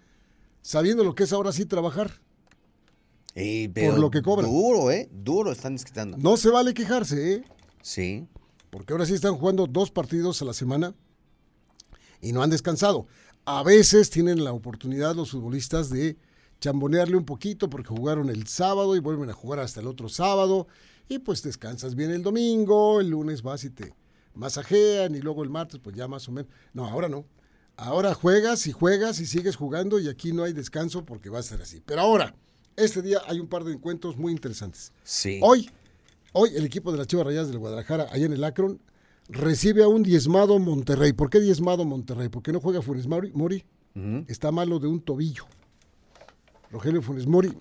sabiendo 0.62 1.04
lo 1.04 1.14
que 1.14 1.25
es 1.25 1.32
ahora 1.32 1.52
sí 1.52 1.66
trabajar. 1.66 2.20
Y, 3.34 3.68
pero 3.68 3.96
lo 3.99 4.11
que 4.11 4.23
cobran. 4.23 4.50
Duro, 4.50 4.90
¿eh? 4.90 5.08
Duro 5.12 5.52
están 5.52 5.75
desquitando. 5.75 6.16
No 6.16 6.37
se 6.37 6.50
vale 6.50 6.73
quejarse, 6.73 7.34
¿eh? 7.34 7.44
Sí. 7.82 8.26
porque 8.70 8.92
ahora 8.92 9.04
sí 9.06 9.12
están 9.12 9.37
jugando 9.37 9.66
dos 9.66 9.90
partidos 9.90 10.40
a 10.40 10.46
la 10.46 10.54
semana 10.54 10.94
y 12.20 12.32
no 12.32 12.42
han 12.42 12.50
descansado. 12.50 13.06
A 13.44 13.62
veces 13.62 14.08
tienen 14.08 14.42
la 14.42 14.52
oportunidad 14.52 15.14
los 15.14 15.32
futbolistas 15.32 15.90
de 15.90 16.16
chambonearle 16.61 17.16
un 17.16 17.26
poquito 17.26 17.68
porque 17.68 17.90
jugaron 17.90 18.30
el 18.30 18.46
sábado 18.46 18.96
y 18.96 19.00
vuelven 19.00 19.28
a 19.28 19.34
jugar 19.34 19.58
hasta 19.58 19.80
el 19.80 19.87
otro 19.87 20.08
sábado 20.08 20.66
y 21.08 21.18
pues 21.18 21.42
descansas 21.42 21.94
bien 21.94 22.11
el 22.11 22.23
domingo, 22.23 23.00
el 23.00 23.11
lunes 23.11 23.42
vas 23.42 23.64
y 23.64 23.70
te 23.70 23.92
masajean 24.35 25.14
y 25.14 25.21
luego 25.21 25.43
el 25.43 25.50
martes 25.50 25.81
pues 25.83 25.97
ya 25.97 26.09
más 26.09 26.29
o 26.29 26.33
menos. 26.33 26.50
No, 26.73 26.87
ahora 26.87 27.09
no. 27.09 27.25
Ahora 27.76 28.14
juegas 28.14 28.67
y 28.67 28.73
juegas 28.73 29.19
y 29.21 29.26
sigues 29.26 29.57
jugando 29.57 29.99
y 29.99 30.09
aquí 30.09 30.33
no 30.33 30.45
hay 30.45 30.53
descanso 30.53 31.05
porque 31.05 31.29
va 31.31 31.41
a 31.41 31.43
ser 31.43 31.61
así. 31.62 31.81
Pero 31.85 32.03
ahora, 32.03 32.35
este 32.76 33.03
día 33.03 33.19
hay 33.26 33.41
un 33.41 33.49
par 33.49 33.64
de 33.64 33.73
encuentros 33.73 34.17
muy 34.17 34.33
interesantes. 34.33 34.93
Sí. 35.03 35.41
Hoy, 35.43 35.69
hoy 36.33 36.50
el 36.55 36.64
equipo 36.64 36.93
de 36.93 36.99
las 36.99 37.07
Chivas 37.09 37.26
Rayadas 37.26 37.49
del 37.49 37.59
Guadalajara, 37.59 38.07
allá 38.12 38.26
en 38.26 38.33
el 38.33 38.45
Akron, 38.45 38.81
recibe 39.29 39.83
a 39.83 39.88
un 39.88 40.03
diezmado 40.05 40.59
Monterrey. 40.59 41.12
¿Por 41.12 41.31
qué 41.31 41.41
diezmado 41.41 41.85
Monterrey? 41.85 42.29
¿Por 42.29 42.43
qué 42.43 42.53
no 42.53 42.61
juega 42.61 42.81
Funes 42.83 43.07
Mori? 43.09 43.33
Mori? 43.33 43.64
Está 44.29 44.50
malo 44.53 44.79
de 44.81 44.87
un 44.88 45.00
tobillo. 45.00 45.45
Rogelio 46.71 47.03
Funes 47.03 47.26
Mori. 47.26 47.53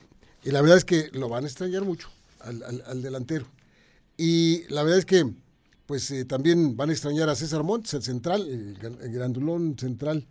Y 0.43 0.51
la 0.51 0.61
verdad 0.61 0.77
es 0.77 0.85
que 0.85 1.09
lo 1.13 1.29
van 1.29 1.43
a 1.43 1.47
extrañar 1.47 1.83
mucho 1.85 2.09
al, 2.41 2.61
al- 2.63 2.83
al 2.85 3.01
delantero. 3.01 3.45
Y 4.17 4.63
la 4.69 4.83
verdad 4.83 4.99
es 4.99 5.05
que 5.05 5.31
pues 5.85 6.09
eh, 6.11 6.25
también 6.25 6.75
van 6.77 6.89
a 6.89 6.93
extrañar 6.93 7.29
a 7.29 7.35
César 7.35 7.63
Montes, 7.63 7.93
el 7.93 8.03
central, 8.03 8.47
el, 8.49 8.73
gran- 8.75 8.97
el 9.01 9.11
grandulón 9.11 9.77
central 9.77 10.27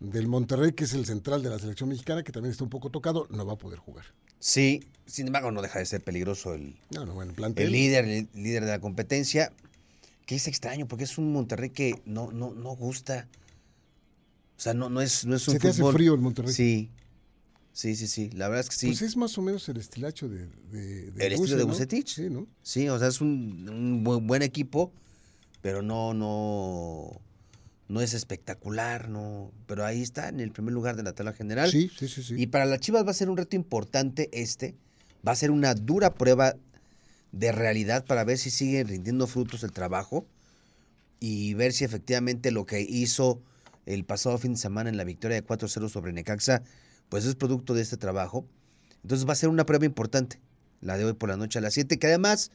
del 0.00 0.26
Monterrey, 0.28 0.72
que 0.72 0.84
es 0.84 0.92
el 0.94 1.06
central 1.06 1.42
de 1.42 1.50
la 1.50 1.58
selección 1.58 1.88
mexicana, 1.88 2.22
que 2.22 2.32
también 2.32 2.52
está 2.52 2.64
un 2.64 2.70
poco 2.70 2.90
tocado, 2.90 3.26
no 3.30 3.44
va 3.46 3.54
a 3.54 3.58
poder 3.58 3.78
jugar. 3.78 4.04
Sí. 4.38 4.84
Sin 5.06 5.26
embargo, 5.28 5.50
no 5.50 5.62
deja 5.62 5.78
de 5.78 5.86
ser 5.86 6.02
peligroso 6.02 6.54
el, 6.54 6.76
No, 6.90 7.06
no, 7.06 7.14
bueno, 7.14 7.32
plantel. 7.32 7.66
el 7.66 7.72
líder, 7.72 8.04
el 8.06 8.28
líder 8.34 8.64
de 8.64 8.70
la 8.72 8.80
competencia. 8.80 9.52
Que 10.26 10.34
es 10.34 10.48
extraño, 10.48 10.86
porque 10.88 11.04
es 11.04 11.18
un 11.18 11.32
Monterrey 11.32 11.70
que 11.70 12.02
no, 12.04 12.32
no, 12.32 12.52
no 12.52 12.74
gusta. 12.74 13.28
O 14.58 14.60
sea, 14.60 14.74
no, 14.74 14.88
no 14.90 15.00
es, 15.00 15.24
no 15.24 15.36
es 15.36 15.46
un 15.46 15.54
Se 15.54 15.60
te 15.60 15.68
hace 15.68 15.84
frío 15.92 16.14
el 16.14 16.20
Monterrey. 16.20 16.52
Sí. 16.52 16.90
Sí, 17.76 17.94
sí, 17.94 18.06
sí. 18.06 18.30
La 18.30 18.48
verdad 18.48 18.64
es 18.64 18.70
que 18.70 18.76
sí. 18.76 18.86
Pues 18.86 19.02
es 19.02 19.18
más 19.18 19.36
o 19.36 19.42
menos 19.42 19.68
el 19.68 19.76
estilacho 19.76 20.30
de, 20.30 20.46
de, 20.70 21.10
de 21.10 21.26
El 21.26 21.34
estilo 21.34 21.58
de 21.58 21.64
¿no? 21.64 21.68
Vucetich. 21.68 22.08
Sí, 22.08 22.30
¿no? 22.30 22.46
Sí, 22.62 22.88
o 22.88 22.98
sea, 22.98 23.08
es 23.08 23.20
un, 23.20 23.68
un 23.68 24.02
buen, 24.02 24.26
buen 24.26 24.40
equipo, 24.40 24.94
pero 25.60 25.82
no, 25.82 26.14
no, 26.14 27.20
no 27.88 28.00
es 28.00 28.14
espectacular, 28.14 29.10
no. 29.10 29.52
Pero 29.66 29.84
ahí 29.84 30.00
está, 30.00 30.30
en 30.30 30.40
el 30.40 30.52
primer 30.52 30.72
lugar 30.72 30.96
de 30.96 31.02
la 31.02 31.12
tabla 31.12 31.34
general. 31.34 31.70
Sí, 31.70 31.90
sí, 31.94 32.08
sí, 32.08 32.22
sí. 32.22 32.34
Y 32.38 32.46
para 32.46 32.64
las 32.64 32.80
Chivas 32.80 33.04
va 33.06 33.10
a 33.10 33.14
ser 33.14 33.28
un 33.28 33.36
reto 33.36 33.56
importante 33.56 34.30
este. 34.32 34.74
Va 35.28 35.32
a 35.32 35.36
ser 35.36 35.50
una 35.50 35.74
dura 35.74 36.14
prueba 36.14 36.56
de 37.32 37.52
realidad 37.52 38.06
para 38.06 38.24
ver 38.24 38.38
si 38.38 38.48
sigue 38.48 38.84
rindiendo 38.84 39.26
frutos 39.26 39.64
el 39.64 39.72
trabajo 39.72 40.26
y 41.20 41.52
ver 41.52 41.74
si 41.74 41.84
efectivamente 41.84 42.52
lo 42.52 42.64
que 42.64 42.80
hizo 42.80 43.42
el 43.84 44.06
pasado 44.06 44.38
fin 44.38 44.54
de 44.54 44.58
semana 44.58 44.88
en 44.88 44.96
la 44.96 45.04
victoria 45.04 45.38
de 45.38 45.46
4-0 45.46 45.90
sobre 45.90 46.14
Necaxa, 46.14 46.62
pues 47.08 47.24
es 47.24 47.34
producto 47.34 47.74
de 47.74 47.82
este 47.82 47.96
trabajo. 47.96 48.46
Entonces 49.02 49.28
va 49.28 49.32
a 49.32 49.36
ser 49.36 49.48
una 49.48 49.66
prueba 49.66 49.84
importante, 49.84 50.40
la 50.80 50.96
de 50.96 51.04
hoy 51.04 51.12
por 51.12 51.28
la 51.28 51.36
noche 51.36 51.58
a 51.58 51.62
las 51.62 51.74
7, 51.74 51.98
que 51.98 52.06
además 52.06 52.50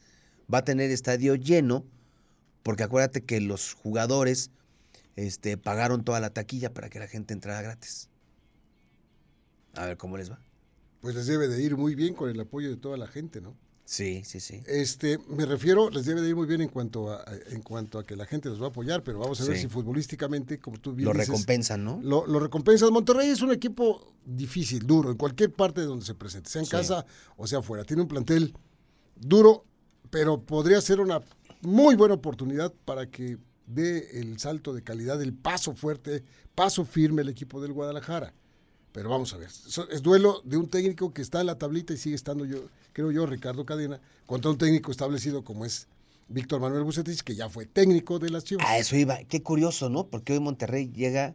va 0.52 0.58
a 0.58 0.64
tener 0.64 0.90
estadio 0.90 1.34
lleno, 1.34 1.84
porque 2.62 2.82
acuérdate 2.82 3.24
que 3.24 3.40
los 3.40 3.74
jugadores 3.74 4.50
este, 5.16 5.56
pagaron 5.56 6.04
toda 6.04 6.20
la 6.20 6.30
taquilla 6.30 6.72
para 6.72 6.88
que 6.88 6.98
la 6.98 7.08
gente 7.08 7.34
entrara 7.34 7.62
gratis. 7.62 8.08
A 9.74 9.86
ver 9.86 9.96
cómo 9.96 10.16
les 10.16 10.30
va. 10.30 10.38
Pues 11.00 11.14
les 11.14 11.26
debe 11.26 11.48
de 11.48 11.62
ir 11.62 11.76
muy 11.76 11.94
bien 11.94 12.14
con 12.14 12.30
el 12.30 12.38
apoyo 12.38 12.68
de 12.70 12.76
toda 12.76 12.96
la 12.96 13.08
gente, 13.08 13.40
¿no? 13.40 13.56
Sí, 13.92 14.22
sí, 14.24 14.40
sí. 14.40 14.62
Este, 14.64 15.18
me 15.28 15.44
refiero, 15.44 15.90
les 15.90 16.06
debe 16.06 16.22
de 16.22 16.30
ir 16.30 16.34
muy 16.34 16.46
bien 16.46 16.62
en 16.62 16.68
cuanto 16.70 17.10
a, 17.12 17.22
en 17.50 17.60
cuanto 17.60 17.98
a 17.98 18.06
que 18.06 18.16
la 18.16 18.24
gente 18.24 18.48
los 18.48 18.58
va 18.58 18.64
a 18.64 18.68
apoyar, 18.70 19.02
pero 19.02 19.18
vamos 19.18 19.38
a 19.42 19.44
ver 19.44 19.56
Sí. 19.56 19.64
si 19.64 19.68
futbolísticamente, 19.68 20.58
como 20.58 20.78
tú 20.78 20.94
bien 20.94 21.08
Lo 21.08 21.12
dices, 21.12 21.28
recompensan, 21.28 21.84
¿no? 21.84 22.00
Lo, 22.02 22.26
lo 22.26 22.40
recompensas. 22.40 22.90
Monterrey 22.90 23.28
es 23.28 23.42
un 23.42 23.52
equipo 23.52 24.14
difícil, 24.24 24.86
duro, 24.86 25.10
en 25.10 25.18
cualquier 25.18 25.52
parte 25.52 25.82
de 25.82 25.88
donde 25.88 26.06
se 26.06 26.14
presente, 26.14 26.48
sea 26.48 26.60
en 26.60 26.66
Sí. 26.66 26.70
casa 26.70 27.04
o 27.36 27.46
sea 27.46 27.58
afuera. 27.58 27.84
Tiene 27.84 28.00
un 28.00 28.08
plantel 28.08 28.54
duro, 29.14 29.66
pero 30.08 30.40
podría 30.40 30.80
ser 30.80 30.98
una 30.98 31.20
muy 31.60 31.94
buena 31.94 32.14
oportunidad 32.14 32.72
para 32.86 33.10
que 33.10 33.36
dé 33.66 34.18
el 34.20 34.38
salto 34.38 34.72
de 34.72 34.82
calidad, 34.82 35.20
el 35.20 35.34
paso 35.34 35.74
fuerte, 35.74 36.24
paso 36.54 36.86
firme 36.86 37.20
el 37.20 37.28
equipo 37.28 37.60
del 37.60 37.74
Guadalajara. 37.74 38.32
Pero 38.92 39.08
vamos 39.08 39.32
a 39.32 39.38
ver, 39.38 39.48
es 39.48 40.02
duelo 40.02 40.42
de 40.44 40.58
un 40.58 40.68
técnico 40.68 41.14
que 41.14 41.22
está 41.22 41.40
en 41.40 41.46
la 41.46 41.58
tablita 41.58 41.94
y 41.94 41.96
sigue 41.96 42.14
estando 42.14 42.44
yo, 42.44 42.68
creo 42.92 43.10
yo, 43.10 43.24
Ricardo 43.26 43.64
Cadena, 43.64 44.00
contra 44.26 44.50
un 44.50 44.58
técnico 44.58 44.90
establecido 44.90 45.44
como 45.44 45.64
es 45.64 45.88
Víctor 46.28 46.60
Manuel 46.60 46.84
Bucetich, 46.84 47.22
que 47.22 47.34
ya 47.34 47.48
fue 47.48 47.64
técnico 47.66 48.18
de 48.18 48.30
las 48.30 48.44
Chivas. 48.44 48.66
A 48.68 48.78
eso 48.78 48.94
iba. 48.96 49.18
Qué 49.24 49.42
curioso, 49.42 49.88
¿no? 49.88 50.08
Porque 50.08 50.34
hoy 50.34 50.40
Monterrey 50.40 50.90
llega 50.92 51.34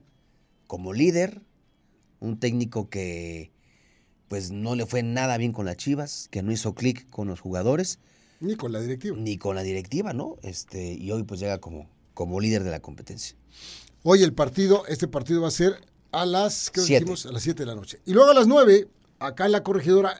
como 0.67 0.93
líder, 0.93 1.41
un 2.19 2.39
técnico 2.39 2.89
que 2.89 3.51
pues 4.27 4.51
no 4.51 4.75
le 4.75 4.85
fue 4.85 5.01
nada 5.03 5.37
bien 5.37 5.53
con 5.53 5.65
las 5.65 5.77
Chivas, 5.77 6.27
que 6.29 6.43
no 6.43 6.51
hizo 6.51 6.75
clic 6.75 7.09
con 7.09 7.27
los 7.27 7.39
jugadores, 7.39 7.99
Ni 8.39 8.55
con 8.55 8.71
la 8.71 8.81
directiva. 8.81 9.17
ni 9.17 9.37
con 9.37 9.55
la 9.55 9.63
directiva, 9.63 10.13
¿no? 10.13 10.35
Este, 10.43 10.93
y 10.93 11.09
hoy 11.11 11.23
pues 11.23 11.39
llega 11.39 11.59
como, 11.59 11.89
como 12.13 12.39
líder 12.39 12.63
de 12.63 12.71
la 12.71 12.81
competencia. 12.81 13.35
Hoy 14.03 14.21
el 14.23 14.33
partido, 14.33 14.85
este 14.87 15.07
partido 15.07 15.41
va 15.41 15.47
a 15.47 15.51
ser 15.51 15.79
a 16.21 16.25
las, 16.25 16.69
¿qué 16.71 16.81
Siete. 16.81 17.01
dijimos? 17.01 17.25
A 17.25 17.31
las 17.31 17.43
7 17.43 17.63
de 17.63 17.65
la 17.65 17.75
noche. 17.75 18.01
Y 18.05 18.13
luego 18.13 18.31
a 18.31 18.33
las 18.33 18.47
9, 18.47 18.87
acá 19.19 19.45
en 19.45 19.51
la 19.51 19.63
corregidora, 19.63 20.19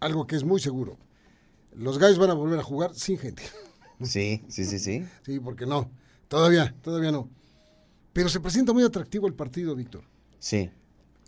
algo 0.00 0.26
que 0.26 0.36
es 0.36 0.44
muy 0.44 0.60
seguro. 0.60 0.98
Los 1.72 1.98
gallos 1.98 2.18
van 2.18 2.30
a 2.30 2.34
volver 2.34 2.58
a 2.58 2.62
jugar 2.62 2.94
sin 2.94 3.18
gente. 3.18 3.42
Sí, 4.02 4.42
sí, 4.48 4.64
sí, 4.64 4.80
sí. 4.80 5.06
Sí, 5.24 5.38
porque 5.38 5.66
no. 5.66 5.88
Todavía, 6.26 6.74
todavía 6.82 7.12
no. 7.12 7.30
Pero 8.12 8.28
se 8.28 8.40
presenta 8.40 8.72
muy 8.72 8.82
atractivo 8.82 9.28
el 9.28 9.34
partido, 9.34 9.76
Víctor. 9.76 10.04
Sí. 10.40 10.68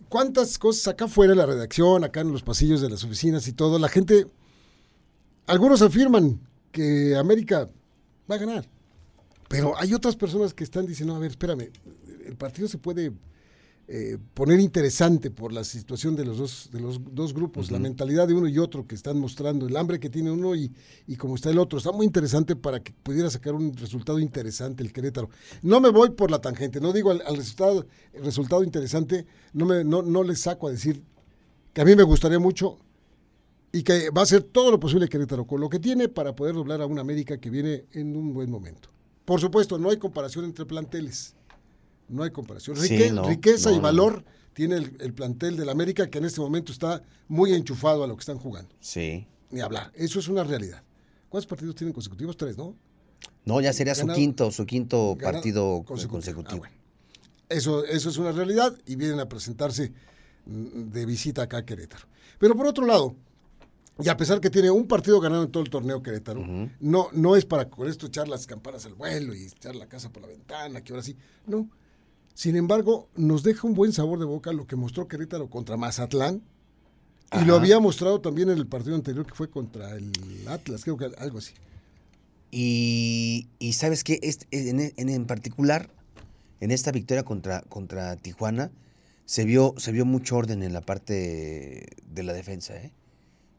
¿Cuántas 0.08 0.58
cosas 0.58 0.88
acá 0.88 1.04
afuera 1.04 1.32
en 1.32 1.38
la 1.38 1.46
redacción, 1.46 2.02
acá 2.02 2.20
en 2.20 2.32
los 2.32 2.42
pasillos 2.42 2.80
de 2.80 2.90
las 2.90 3.04
oficinas 3.04 3.46
y 3.46 3.52
todo? 3.52 3.78
La 3.78 3.88
gente, 3.88 4.26
algunos 5.46 5.80
afirman 5.80 6.40
que 6.72 7.16
América 7.16 7.70
va 8.30 8.34
a 8.34 8.38
ganar. 8.38 8.68
Pero 9.48 9.78
hay 9.78 9.94
otras 9.94 10.16
personas 10.16 10.52
que 10.52 10.64
están 10.64 10.86
diciendo, 10.86 11.14
a 11.14 11.20
ver, 11.20 11.30
espérame, 11.30 11.70
el 12.26 12.36
partido 12.36 12.66
se 12.66 12.78
puede 12.78 13.12
eh, 13.88 14.18
poner 14.34 14.58
interesante 14.58 15.30
por 15.30 15.52
la 15.52 15.62
situación 15.62 16.16
de 16.16 16.24
los 16.24 16.38
dos, 16.38 16.70
de 16.72 16.80
los 16.80 17.00
dos 17.14 17.32
grupos, 17.32 17.70
la 17.70 17.78
mentalidad 17.78 18.26
de 18.26 18.34
uno 18.34 18.48
y 18.48 18.58
otro 18.58 18.86
que 18.86 18.96
están 18.96 19.18
mostrando, 19.18 19.66
el 19.66 19.76
hambre 19.76 20.00
que 20.00 20.10
tiene 20.10 20.30
uno 20.30 20.56
y, 20.56 20.72
y 21.06 21.16
cómo 21.16 21.36
está 21.36 21.50
el 21.50 21.58
otro. 21.58 21.78
Está 21.78 21.92
muy 21.92 22.04
interesante 22.04 22.56
para 22.56 22.80
que 22.80 22.92
pudiera 22.92 23.30
sacar 23.30 23.54
un 23.54 23.76
resultado 23.76 24.18
interesante 24.18 24.82
el 24.82 24.92
Querétaro. 24.92 25.30
No 25.62 25.80
me 25.80 25.90
voy 25.90 26.10
por 26.10 26.30
la 26.30 26.40
tangente, 26.40 26.80
no 26.80 26.92
digo 26.92 27.10
al, 27.12 27.22
al 27.26 27.36
resultado, 27.36 27.86
el 28.12 28.24
resultado 28.24 28.64
interesante, 28.64 29.26
no, 29.52 29.66
me, 29.66 29.84
no, 29.84 30.02
no 30.02 30.22
les 30.24 30.40
saco 30.40 30.66
a 30.66 30.70
decir 30.70 31.02
que 31.72 31.80
a 31.80 31.84
mí 31.84 31.94
me 31.94 32.02
gustaría 32.02 32.38
mucho 32.38 32.78
y 33.70 33.82
que 33.82 34.10
va 34.10 34.22
a 34.22 34.24
hacer 34.24 34.42
todo 34.42 34.70
lo 34.70 34.80
posible 34.80 35.08
Querétaro 35.08 35.46
con 35.46 35.60
lo 35.60 35.68
que 35.68 35.78
tiene 35.78 36.08
para 36.08 36.34
poder 36.34 36.54
doblar 36.54 36.80
a 36.80 36.86
una 36.86 37.02
América 37.02 37.38
que 37.38 37.50
viene 37.50 37.84
en 37.92 38.16
un 38.16 38.32
buen 38.32 38.50
momento. 38.50 38.88
Por 39.24 39.40
supuesto, 39.40 39.78
no 39.78 39.90
hay 39.90 39.98
comparación 39.98 40.44
entre 40.44 40.64
planteles. 40.64 41.34
No 42.08 42.22
hay 42.22 42.30
comparación. 42.30 42.76
Sí, 42.76 42.88
Rique- 42.96 43.12
no, 43.12 43.28
riqueza 43.28 43.70
no, 43.70 43.76
y 43.76 43.80
valor 43.80 44.25
tiene 44.52 44.76
el, 44.76 44.96
el 45.00 45.12
plantel 45.12 45.56
del 45.56 45.68
América 45.68 46.08
que 46.08 46.18
en 46.18 46.25
este 46.25 46.40
momento 46.40 46.72
está 46.72 47.02
muy 47.28 47.52
enchufado 47.52 48.04
a 48.04 48.06
lo 48.06 48.16
que 48.16 48.20
están 48.20 48.38
jugando. 48.38 48.75
Sí. 48.80 49.26
Ni 49.50 49.60
hablar. 49.60 49.92
Eso 49.94 50.18
es 50.18 50.28
una 50.28 50.44
realidad. 50.44 50.82
¿Cuántos 51.28 51.46
partidos 51.48 51.75
tienen 51.75 51.92
consecutivos? 51.92 52.36
Tres, 52.36 52.56
¿no? 52.56 52.75
No, 53.44 53.60
ya 53.60 53.72
sería 53.72 53.94
su 53.94 54.06
quinto, 54.08 54.50
su 54.50 54.66
quinto 54.66 55.16
partido 55.20 55.82
consecutivo. 55.84 56.10
consecutivo. 56.12 56.56
Ah, 56.64 56.68
bueno. 56.68 56.76
Eso, 57.48 57.84
eso 57.84 58.08
es 58.10 58.16
una 58.18 58.32
realidad 58.32 58.76
y 58.86 58.96
vienen 58.96 59.20
a 59.20 59.28
presentarse 59.28 59.92
mm, 60.46 60.90
de 60.90 61.06
visita 61.06 61.42
acá 61.42 61.58
a 61.58 61.64
Querétaro. 61.64 62.06
Pero 62.38 62.56
por 62.56 62.66
otro 62.66 62.84
lado, 62.86 63.14
y 64.02 64.08
a 64.08 64.16
pesar 64.16 64.40
que 64.40 64.50
tiene 64.50 64.70
un 64.70 64.86
partido 64.88 65.20
ganado 65.20 65.44
en 65.44 65.50
todo 65.52 65.62
el 65.62 65.70
torneo 65.70 66.02
Querétaro, 66.02 66.44
no, 66.80 67.08
no 67.12 67.36
es 67.36 67.44
para 67.44 67.68
con 67.70 67.88
esto 67.88 68.06
echar 68.06 68.26
las 68.28 68.46
campanas 68.46 68.84
al 68.86 68.94
vuelo 68.94 69.34
y 69.34 69.44
echar 69.44 69.76
la 69.76 69.86
casa 69.86 70.10
por 70.10 70.22
la 70.22 70.28
ventana, 70.28 70.82
que 70.82 70.92
ahora 70.92 71.02
sí. 71.02 71.16
No. 71.46 71.68
Sin 72.36 72.54
embargo, 72.54 73.08
nos 73.16 73.42
deja 73.42 73.66
un 73.66 73.72
buen 73.72 73.94
sabor 73.94 74.18
de 74.18 74.26
boca 74.26 74.52
lo 74.52 74.66
que 74.66 74.76
mostró 74.76 75.08
Querétaro 75.08 75.48
contra 75.48 75.78
Mazatlán. 75.78 76.42
Y 77.32 77.46
lo 77.46 77.56
había 77.56 77.80
mostrado 77.80 78.20
también 78.20 78.50
en 78.50 78.58
el 78.58 78.66
partido 78.66 78.94
anterior 78.94 79.24
que 79.24 79.34
fue 79.34 79.48
contra 79.48 79.94
el 79.96 80.12
Atlas, 80.46 80.84
creo 80.84 80.98
que 80.98 81.06
algo 81.16 81.38
así. 81.38 81.54
Y, 82.50 83.48
sabes 83.72 84.04
qué, 84.04 84.20
en, 84.50 84.92
en, 84.96 85.24
particular, 85.24 85.88
en 86.60 86.72
esta 86.72 86.92
victoria 86.92 87.24
contra, 87.24 87.62
contra 87.62 88.16
Tijuana, 88.16 88.70
se 89.24 89.46
vio, 89.46 89.72
se 89.78 89.92
vio 89.92 90.04
mucho 90.04 90.36
orden 90.36 90.62
en 90.62 90.74
la 90.74 90.82
parte 90.82 91.86
de 92.06 92.22
la 92.22 92.34
defensa, 92.34 92.76
¿eh? 92.76 92.92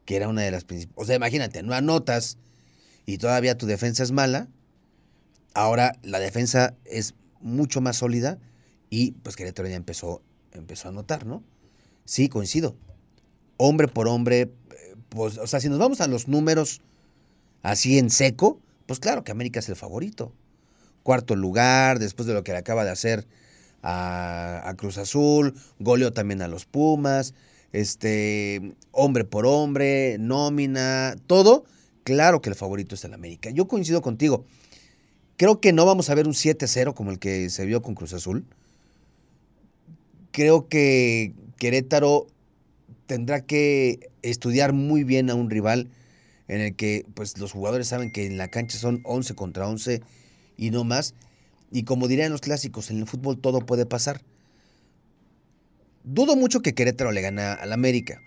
que 0.04 0.14
era 0.14 0.28
una 0.28 0.42
de 0.42 0.52
las 0.52 0.62
principales. 0.62 1.02
O 1.02 1.04
sea, 1.04 1.16
imagínate, 1.16 1.64
no 1.64 1.74
anotas 1.74 2.38
y 3.06 3.18
todavía 3.18 3.58
tu 3.58 3.66
defensa 3.66 4.04
es 4.04 4.12
mala. 4.12 4.46
Ahora 5.52 5.94
la 6.04 6.20
defensa 6.20 6.76
es 6.84 7.14
mucho 7.40 7.80
más 7.80 7.96
sólida 7.96 8.38
y 8.90 9.12
pues 9.12 9.36
Querétaro 9.36 9.68
ya 9.68 9.76
empezó, 9.76 10.22
empezó 10.52 10.88
a 10.88 10.90
anotar, 10.90 11.26
¿no? 11.26 11.42
Sí, 12.04 12.28
coincido. 12.28 12.76
Hombre 13.56 13.88
por 13.88 14.08
hombre, 14.08 14.50
pues, 15.08 15.38
o 15.38 15.46
sea, 15.46 15.60
si 15.60 15.68
nos 15.68 15.78
vamos 15.78 16.00
a 16.00 16.06
los 16.06 16.28
números 16.28 16.80
así 17.62 17.98
en 17.98 18.10
seco, 18.10 18.60
pues 18.86 19.00
claro 19.00 19.24
que 19.24 19.32
América 19.32 19.60
es 19.60 19.68
el 19.68 19.76
favorito. 19.76 20.32
Cuarto 21.02 21.36
lugar, 21.36 21.98
después 21.98 22.26
de 22.26 22.34
lo 22.34 22.44
que 22.44 22.52
le 22.52 22.58
acaba 22.58 22.84
de 22.84 22.90
hacer 22.90 23.26
a, 23.82 24.74
Cruz 24.76 24.98
Azul, 24.98 25.54
goleó 25.78 26.12
también 26.12 26.42
a 26.42 26.48
los 26.48 26.66
Pumas, 26.66 27.34
este, 27.72 28.74
hombre 28.92 29.24
por 29.24 29.46
hombre, 29.46 30.16
nómina, 30.18 31.16
todo. 31.26 31.64
Claro 32.04 32.40
que 32.40 32.48
el 32.48 32.54
favorito 32.54 32.94
es 32.94 33.04
el 33.04 33.12
América. 33.12 33.50
Yo 33.50 33.68
coincido 33.68 34.00
contigo. 34.00 34.46
Creo 35.36 35.60
que 35.60 35.72
no 35.72 35.84
vamos 35.84 36.10
a 36.10 36.14
ver 36.14 36.26
un 36.26 36.32
7-0 36.32 36.94
como 36.94 37.10
el 37.10 37.18
que 37.18 37.50
se 37.50 37.66
vio 37.66 37.82
con 37.82 37.94
Cruz 37.94 38.12
Azul. 38.14 38.46
Creo 40.38 40.68
que 40.68 41.34
Querétaro 41.56 42.28
tendrá 43.08 43.40
que 43.40 44.08
estudiar 44.22 44.72
muy 44.72 45.02
bien 45.02 45.30
a 45.30 45.34
un 45.34 45.50
rival 45.50 45.88
en 46.46 46.60
el 46.60 46.76
que 46.76 47.04
pues 47.14 47.38
los 47.38 47.50
jugadores 47.50 47.88
saben 47.88 48.12
que 48.12 48.24
en 48.24 48.38
la 48.38 48.46
cancha 48.46 48.78
son 48.78 49.00
11 49.02 49.34
contra 49.34 49.66
11 49.66 50.00
y 50.56 50.70
no 50.70 50.84
más. 50.84 51.16
Y 51.72 51.82
como 51.82 52.06
dirían 52.06 52.30
los 52.30 52.40
clásicos, 52.40 52.92
en 52.92 52.98
el 52.98 53.08
fútbol 53.08 53.40
todo 53.40 53.66
puede 53.66 53.84
pasar. 53.84 54.22
Dudo 56.04 56.36
mucho 56.36 56.60
que 56.60 56.72
Querétaro 56.72 57.10
le 57.10 57.20
gane 57.20 57.42
al 57.42 57.72
América, 57.72 58.20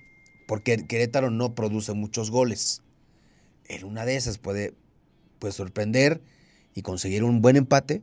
porque 0.49 0.85
Querétaro 0.85 1.31
no 1.31 1.55
produce 1.55 1.93
muchos 1.93 2.29
goles. 2.29 2.81
En 3.69 3.85
una 3.85 4.03
de 4.03 4.17
esas 4.17 4.37
puede, 4.37 4.73
puede 5.39 5.53
sorprender 5.53 6.21
y 6.75 6.81
conseguir 6.81 7.23
un 7.23 7.41
buen 7.41 7.55
empate, 7.55 8.01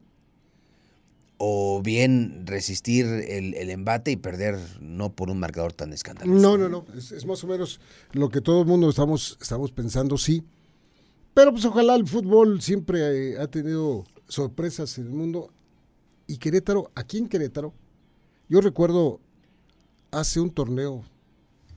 o 1.38 1.80
bien 1.82 2.42
resistir 2.46 3.06
el, 3.06 3.54
embate 3.70 4.10
y 4.10 4.16
perder 4.16 4.58
no 4.80 5.12
por 5.12 5.30
un 5.30 5.38
marcador 5.38 5.72
tan 5.72 5.92
escandaloso. 5.92 6.38
No, 6.38 6.58
no, 6.58 6.68
no, 6.68 6.84
es, 6.96 7.24
más 7.24 7.42
o 7.44 7.46
menos 7.46 7.80
lo 8.12 8.28
que 8.28 8.40
todo 8.40 8.62
el 8.62 8.66
mundo 8.66 8.90
estamos, 8.90 9.38
estamos 9.40 9.70
pensando, 9.70 10.18
sí. 10.18 10.42
Pero 11.34 11.52
pues 11.52 11.64
ojalá 11.64 11.94
el 11.94 12.06
fútbol 12.06 12.60
siempre 12.60 13.32
eh, 13.32 13.38
ha 13.38 13.46
tenido 13.46 14.04
sorpresas 14.26 14.98
en 14.98 15.06
el 15.06 15.12
mundo. 15.12 15.50
Y 16.26 16.38
Querétaro, 16.38 16.90
aquí 16.96 17.18
en 17.18 17.28
Querétaro, 17.28 17.72
yo 18.48 18.60
recuerdo 18.60 19.20
hace 20.10 20.40
un 20.40 20.50
torneo, 20.50 21.04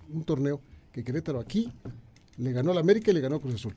un 0.09 0.23
torneo 0.23 0.59
que 0.91 1.03
Querétaro 1.03 1.39
aquí 1.39 1.71
le 2.37 2.51
ganó 2.51 2.71
al 2.71 2.79
América 2.79 3.11
y 3.11 3.13
le 3.13 3.21
ganó 3.21 3.35
a 3.35 3.41
Cruz 3.41 3.55
Azul. 3.55 3.75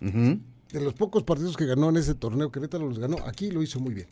De 0.00 0.80
los 0.80 0.94
pocos 0.94 1.22
partidos 1.22 1.56
que 1.56 1.66
ganó 1.66 1.88
en 1.88 1.98
ese 1.98 2.14
torneo, 2.14 2.50
Querétaro 2.50 2.88
los 2.88 2.98
ganó 2.98 3.18
aquí 3.24 3.52
lo 3.52 3.62
hizo 3.62 3.78
muy 3.78 3.94
bien. 3.94 4.08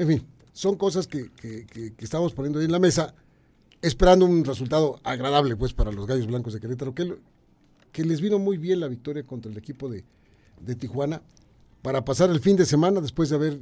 En 0.00 0.08
fin, 0.08 0.26
son 0.54 0.76
cosas 0.76 1.06
que, 1.06 1.30
estamos 1.98 2.32
poniendo 2.32 2.58
ahí 2.58 2.64
en 2.64 2.72
la 2.72 2.78
mesa, 2.78 3.12
esperando 3.82 4.24
un 4.24 4.46
resultado 4.46 4.98
agradable 5.04 5.56
pues 5.56 5.74
para 5.74 5.92
los 5.92 6.06
Gallos 6.06 6.26
Blancos 6.26 6.54
de 6.54 6.60
Querétaro, 6.60 6.94
que, 6.94 8.02
les 8.02 8.22
vino 8.22 8.38
muy 8.38 8.56
bien 8.56 8.80
la 8.80 8.88
victoria 8.88 9.24
contra 9.24 9.52
el 9.52 9.58
equipo 9.58 9.90
de, 9.90 10.04
Tijuana, 10.76 11.20
para 11.82 12.02
pasar 12.02 12.30
el 12.30 12.40
fin 12.40 12.56
de 12.56 12.64
semana 12.64 13.02
después 13.02 13.28
de 13.28 13.36
haber 13.36 13.60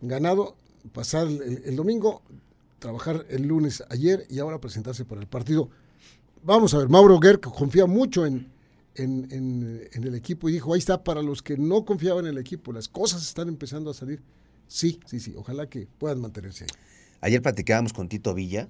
ganado, 0.00 0.54
pasar 0.92 1.26
el, 1.26 1.74
domingo, 1.74 2.22
trabajar 2.78 3.26
el 3.28 3.48
lunes 3.48 3.82
ayer 3.90 4.28
y 4.30 4.38
ahora 4.38 4.60
presentarse 4.60 5.04
para 5.04 5.20
el 5.20 5.26
partido. 5.26 5.70
Vamos 6.44 6.72
a 6.72 6.78
ver, 6.78 6.88
Mauro 6.88 7.18
Guerra 7.18 7.40
confía 7.40 7.86
mucho 7.86 8.24
en, 8.24 8.48
el 8.94 10.14
equipo 10.14 10.48
y 10.48 10.52
dijo, 10.52 10.72
ahí 10.72 10.78
está, 10.78 11.02
para 11.02 11.20
los 11.20 11.42
que 11.42 11.56
no 11.56 11.84
confiaban 11.84 12.26
en 12.26 12.34
el 12.34 12.38
equipo, 12.38 12.72
las 12.72 12.86
cosas 12.86 13.22
están 13.22 13.48
empezando 13.48 13.90
a 13.90 13.94
salir. 13.94 14.22
Sí, 14.70 15.00
sí, 15.04 15.18
sí. 15.18 15.34
Ojalá 15.36 15.68
que 15.68 15.88
puedan 15.98 16.20
mantenerse. 16.20 16.64
Ayer 17.20 17.42
platicábamos 17.42 17.92
con 17.92 18.08
Tito 18.08 18.34
Villa 18.34 18.68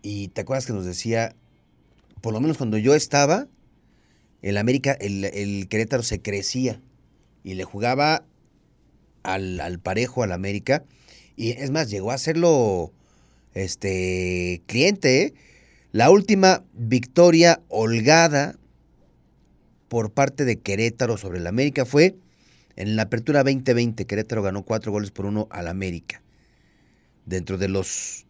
y 0.00 0.28
te 0.28 0.40
acuerdas 0.40 0.64
que 0.64 0.72
nos 0.72 0.86
decía, 0.86 1.36
por 2.22 2.32
lo 2.32 2.40
menos 2.40 2.56
cuando 2.56 2.78
yo 2.78 2.94
estaba, 2.94 3.48
el 4.40 4.56
América, 4.56 4.92
el, 4.92 5.68
Querétaro 5.68 6.02
se 6.02 6.22
crecía 6.22 6.80
y 7.44 7.52
le 7.52 7.64
jugaba 7.64 8.24
al, 9.24 9.78
parejo 9.78 10.22
al 10.22 10.32
América. 10.32 10.84
Y 11.36 11.50
es 11.50 11.70
más, 11.70 11.90
llegó 11.90 12.10
a 12.10 12.16
serlo 12.16 12.90
este 13.52 14.62
cliente. 14.64 15.22
¿eh? 15.22 15.34
La 15.92 16.10
última 16.10 16.64
victoria 16.72 17.60
holgada 17.68 18.56
por 19.88 20.12
parte 20.12 20.46
de 20.46 20.58
Querétaro 20.58 21.18
sobre 21.18 21.40
el 21.40 21.46
América 21.46 21.84
fue 21.84 22.16
en 22.78 22.94
la 22.94 23.02
apertura 23.02 23.42
2020, 23.42 24.06
Querétaro 24.06 24.40
ganó 24.40 24.62
cuatro 24.62 24.92
goles 24.92 25.10
por 25.10 25.26
uno 25.26 25.48
al 25.50 25.66
América. 25.66 26.22
Dentro 27.26 27.58
de 27.58 27.66
los 27.66 28.24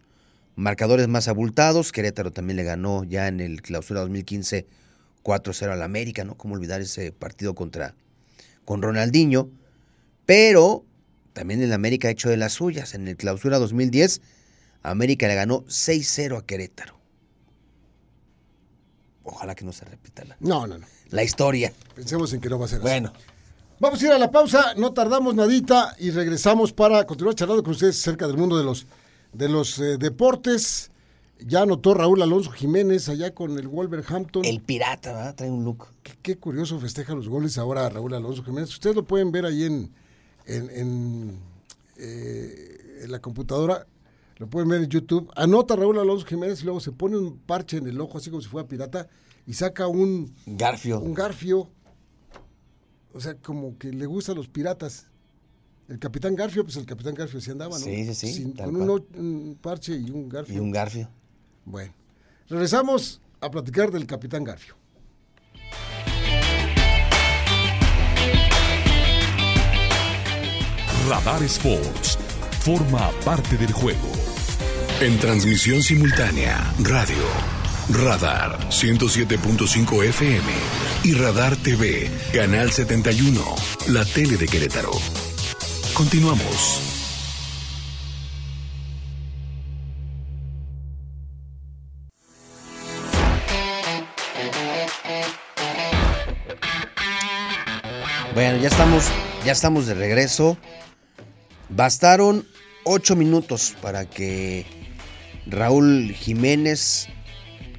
marcadores 0.56 1.06
más 1.06 1.28
abultados, 1.28 1.92
Querétaro 1.92 2.32
también 2.32 2.56
le 2.56 2.64
ganó 2.64 3.04
ya 3.04 3.28
en 3.28 3.40
el 3.40 3.61
clausura 3.61 4.00
2015 4.00 4.66
4-0 5.22 5.72
al 5.72 5.82
América, 5.82 6.24
¿no? 6.24 6.34
Cómo 6.37 6.54
olvidar 6.54 6.80
ese 6.80 7.12
partido 7.12 7.54
contra 7.54 7.94
con 8.64 8.80
Ronaldinho. 8.80 9.50
Pero 10.24 10.82
también 11.34 11.62
el 11.62 11.74
América 11.74 12.08
ha 12.08 12.12
hecho 12.12 12.30
de 12.30 12.38
las 12.38 12.54
suyas. 12.54 12.94
En 12.94 13.06
el 13.06 13.18
clausura 13.18 13.58
2010, 13.58 14.22
América 14.82 15.28
le 15.28 15.34
ganó 15.34 15.66
6-0 15.66 16.38
a 16.38 16.46
Querétaro. 16.46 16.98
Ojalá 19.24 19.54
que 19.54 19.66
no 19.66 19.74
se 19.74 19.84
repita 19.84 20.24
la, 20.24 20.38
no, 20.40 20.66
no, 20.66 20.78
no. 20.78 20.87
la 21.11 21.22
historia. 21.22 21.70
Pensemos 21.94 22.32
en 22.32 22.40
que 22.40 22.48
no 22.48 22.58
va 22.58 22.64
a 22.64 22.68
ser 22.68 22.80
bueno, 22.80 23.12
así. 23.14 23.38
Vamos 23.80 24.02
a 24.02 24.06
ir 24.06 24.12
a 24.12 24.18
la 24.18 24.32
pausa, 24.32 24.74
no 24.76 24.92
tardamos 24.92 25.36
nadita 25.36 25.94
y 26.00 26.10
regresamos 26.10 26.72
para 26.72 27.06
continuar 27.06 27.36
charlando 27.36 27.62
con 27.62 27.70
ustedes 27.70 27.96
acerca 28.00 28.26
del 28.26 28.36
mundo 28.36 28.58
de 28.58 28.64
los, 28.64 28.88
de 29.32 29.48
los 29.48 29.78
eh, 29.78 29.98
deportes. 29.98 30.90
Ya 31.38 31.62
anotó 31.62 31.94
Raúl 31.94 32.20
Alonso 32.20 32.50
Jiménez 32.50 33.08
allá 33.08 33.32
con 33.32 33.56
el 33.56 33.68
Wolverhampton. 33.68 34.44
El 34.44 34.62
pirata, 34.62 35.12
¿verdad? 35.12 35.36
Trae 35.36 35.50
un 35.52 35.62
look. 35.62 35.86
Qué, 36.22 36.36
curioso 36.36 36.80
festeja 36.80 37.14
los 37.14 37.28
goles 37.28 37.56
ahora 37.56 37.88
Raúl 37.88 38.14
Alonso 38.14 38.42
Jiménez. 38.42 38.70
Ustedes 38.70 38.96
lo 38.96 39.04
pueden 39.04 39.30
ver 39.30 39.44
ahí 39.44 39.62
en, 39.62 39.92
en, 40.46 41.38
eh, 41.98 43.02
en 43.04 43.12
la 43.12 43.20
computadora. 43.20 43.86
Lo 44.38 44.48
pueden 44.48 44.68
ver 44.68 44.82
en 44.82 44.88
YouTube. 44.88 45.30
Anota 45.36 45.76
Raúl 45.76 46.00
Alonso 46.00 46.26
Jiménez 46.26 46.62
y 46.62 46.64
luego 46.64 46.80
se 46.80 46.90
pone 46.90 47.16
un 47.16 47.38
parche 47.38 47.76
en 47.76 47.86
el 47.86 48.00
ojo, 48.00 48.18
así 48.18 48.28
como 48.28 48.42
si 48.42 48.48
fuera 48.48 48.66
pirata, 48.66 49.06
y 49.46 49.52
saca 49.52 49.86
un... 49.86 50.34
Garfio. 50.46 50.98
Un 50.98 51.14
garfio 51.14 51.70
o 53.12 53.21
sea, 53.21 53.35
como 53.35 53.79
que 53.79 53.92
le 53.92 54.07
gustan 54.07 54.37
los 54.37 54.49
piratas. 54.49 55.07
El 55.88 55.99
Capitán 55.99 56.35
Garfio, 56.37 56.64
pues 56.64 56.77
el 56.77 56.85
Capitán 56.85 57.14
Garfio 57.14 57.40
sí 57.40 57.51
andaba, 57.51 57.79
¿no? 57.79 57.85
Sí, 57.85 58.14
sí, 58.14 58.33
sí. 58.35 58.53
con 58.53 58.90
un, 58.90 59.59
parche 59.61 59.97
y 59.97 60.11
un 60.11 60.29
garfio. 60.29 60.55
Y 60.55 60.59
un 60.59 60.71
garfio. 60.71 61.09
Bueno, 61.64 61.94
regresamos 62.49 63.23
a 63.40 63.51
platicar 63.51 63.90
del 63.90 64.07
Capitán 64.07 64.44
Garfio. 64.44 64.77
Radar 71.09 71.42
Sports 71.44 72.18
forma 72.61 73.11
parte 73.25 73.57
del 73.57 73.73
juego. 73.73 74.12
En 75.01 75.18
transmisión 75.18 75.83
simultánea, 75.83 76.75
radio, 76.81 77.25
Radar 77.88 78.59
107.5 78.68 80.05
FM 80.05 80.88
y 81.04 81.14
Radar 81.14 81.56
TV, 81.56 82.11
Canal 82.32 82.70
71, 82.70 83.40
la 83.88 84.04
tele 84.04 84.37
de 84.37 84.46
Querétaro. 84.46 84.92
Continuamos. 85.94 86.80
Bueno, 98.34 98.58
ya 98.58 98.68
estamos, 98.68 99.04
ya 99.44 99.52
estamos 99.52 99.87
de 99.87 99.94
regreso. 99.94 100.56
Bastaron 101.70 102.46
ocho 102.84 103.16
minutos 103.16 103.74
para 103.82 104.08
que 104.08 104.64
Raúl 105.46 106.14
Jiménez 106.14 107.08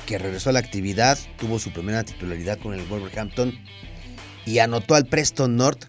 que 0.10 0.17
regresó 0.17 0.50
a 0.50 0.54
la 0.54 0.60
actividad, 0.60 1.19
tuvo 1.38 1.60
su 1.60 1.72
primera 1.72 2.04
titularidad 2.04 2.58
con 2.58 2.74
el 2.74 2.84
Wolverhampton 2.88 3.54
y 4.43 4.58
anotó 4.58 4.95
al 4.95 5.06
Preston 5.06 5.56
North. 5.56 5.86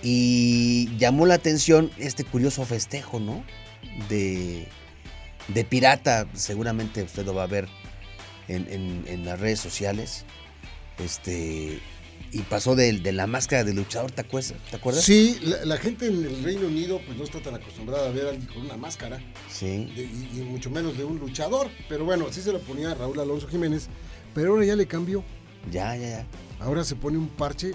Y 0.00 0.96
llamó 0.96 1.26
la 1.26 1.34
atención 1.34 1.90
este 1.98 2.22
curioso 2.22 2.64
festejo, 2.64 3.18
¿no? 3.18 3.44
de, 4.08 4.68
pirata, 5.68 6.26
seguramente 6.34 7.02
usted 7.02 7.26
lo 7.26 7.34
va 7.34 7.42
a 7.42 7.48
ver 7.48 7.68
en- 8.48 9.04
en 9.08 9.24
las 9.24 9.40
redes 9.40 9.58
sociales. 9.58 10.24
Este. 10.98 11.80
Y 12.32 12.40
pasó 12.42 12.74
de, 12.74 12.92
de 12.92 13.12
la 13.12 13.28
máscara 13.28 13.62
de 13.62 13.72
luchador, 13.74 14.10
¿te 14.10 14.22
acuerdas? 14.22 14.54
¿Te 14.68 14.76
acuerdas? 14.76 15.04
Sí, 15.04 15.38
la, 15.42 15.64
la 15.64 15.76
gente 15.76 16.08
en 16.08 16.24
el 16.24 16.42
Reino 16.42 16.66
Unido 16.66 17.00
pues 17.06 17.16
no 17.16 17.22
está 17.22 17.40
tan 17.40 17.54
acostumbrada 17.54 18.08
a 18.08 18.10
ver 18.10 18.26
a 18.26 18.30
alguien 18.30 18.48
con 18.52 18.62
una 18.64 18.76
máscara. 18.76 19.20
Sí. 19.48 19.92
de- 19.94 20.02
y, 20.02 20.40
y 20.40 20.42
mucho 20.42 20.68
menos 20.68 20.98
de 20.98 21.04
un 21.04 21.18
luchador. 21.20 21.68
Pero 21.88 22.04
bueno, 22.04 22.26
así 22.28 22.42
se 22.42 22.50
lo 22.52 22.58
ponía 22.60 22.92
Raúl 22.94 23.20
Alonso 23.20 23.46
Jiménez. 23.46 23.86
Pero 24.34 24.50
ahora 24.52 24.64
ya 24.64 24.74
le 24.74 24.86
cambió. 24.86 25.22
Ya, 25.70 25.94
ya, 25.96 26.08
ya. 26.08 26.26
Ahora 26.58 26.82
se 26.82 26.96
pone 26.96 27.18
un 27.18 27.28
parche. 27.28 27.70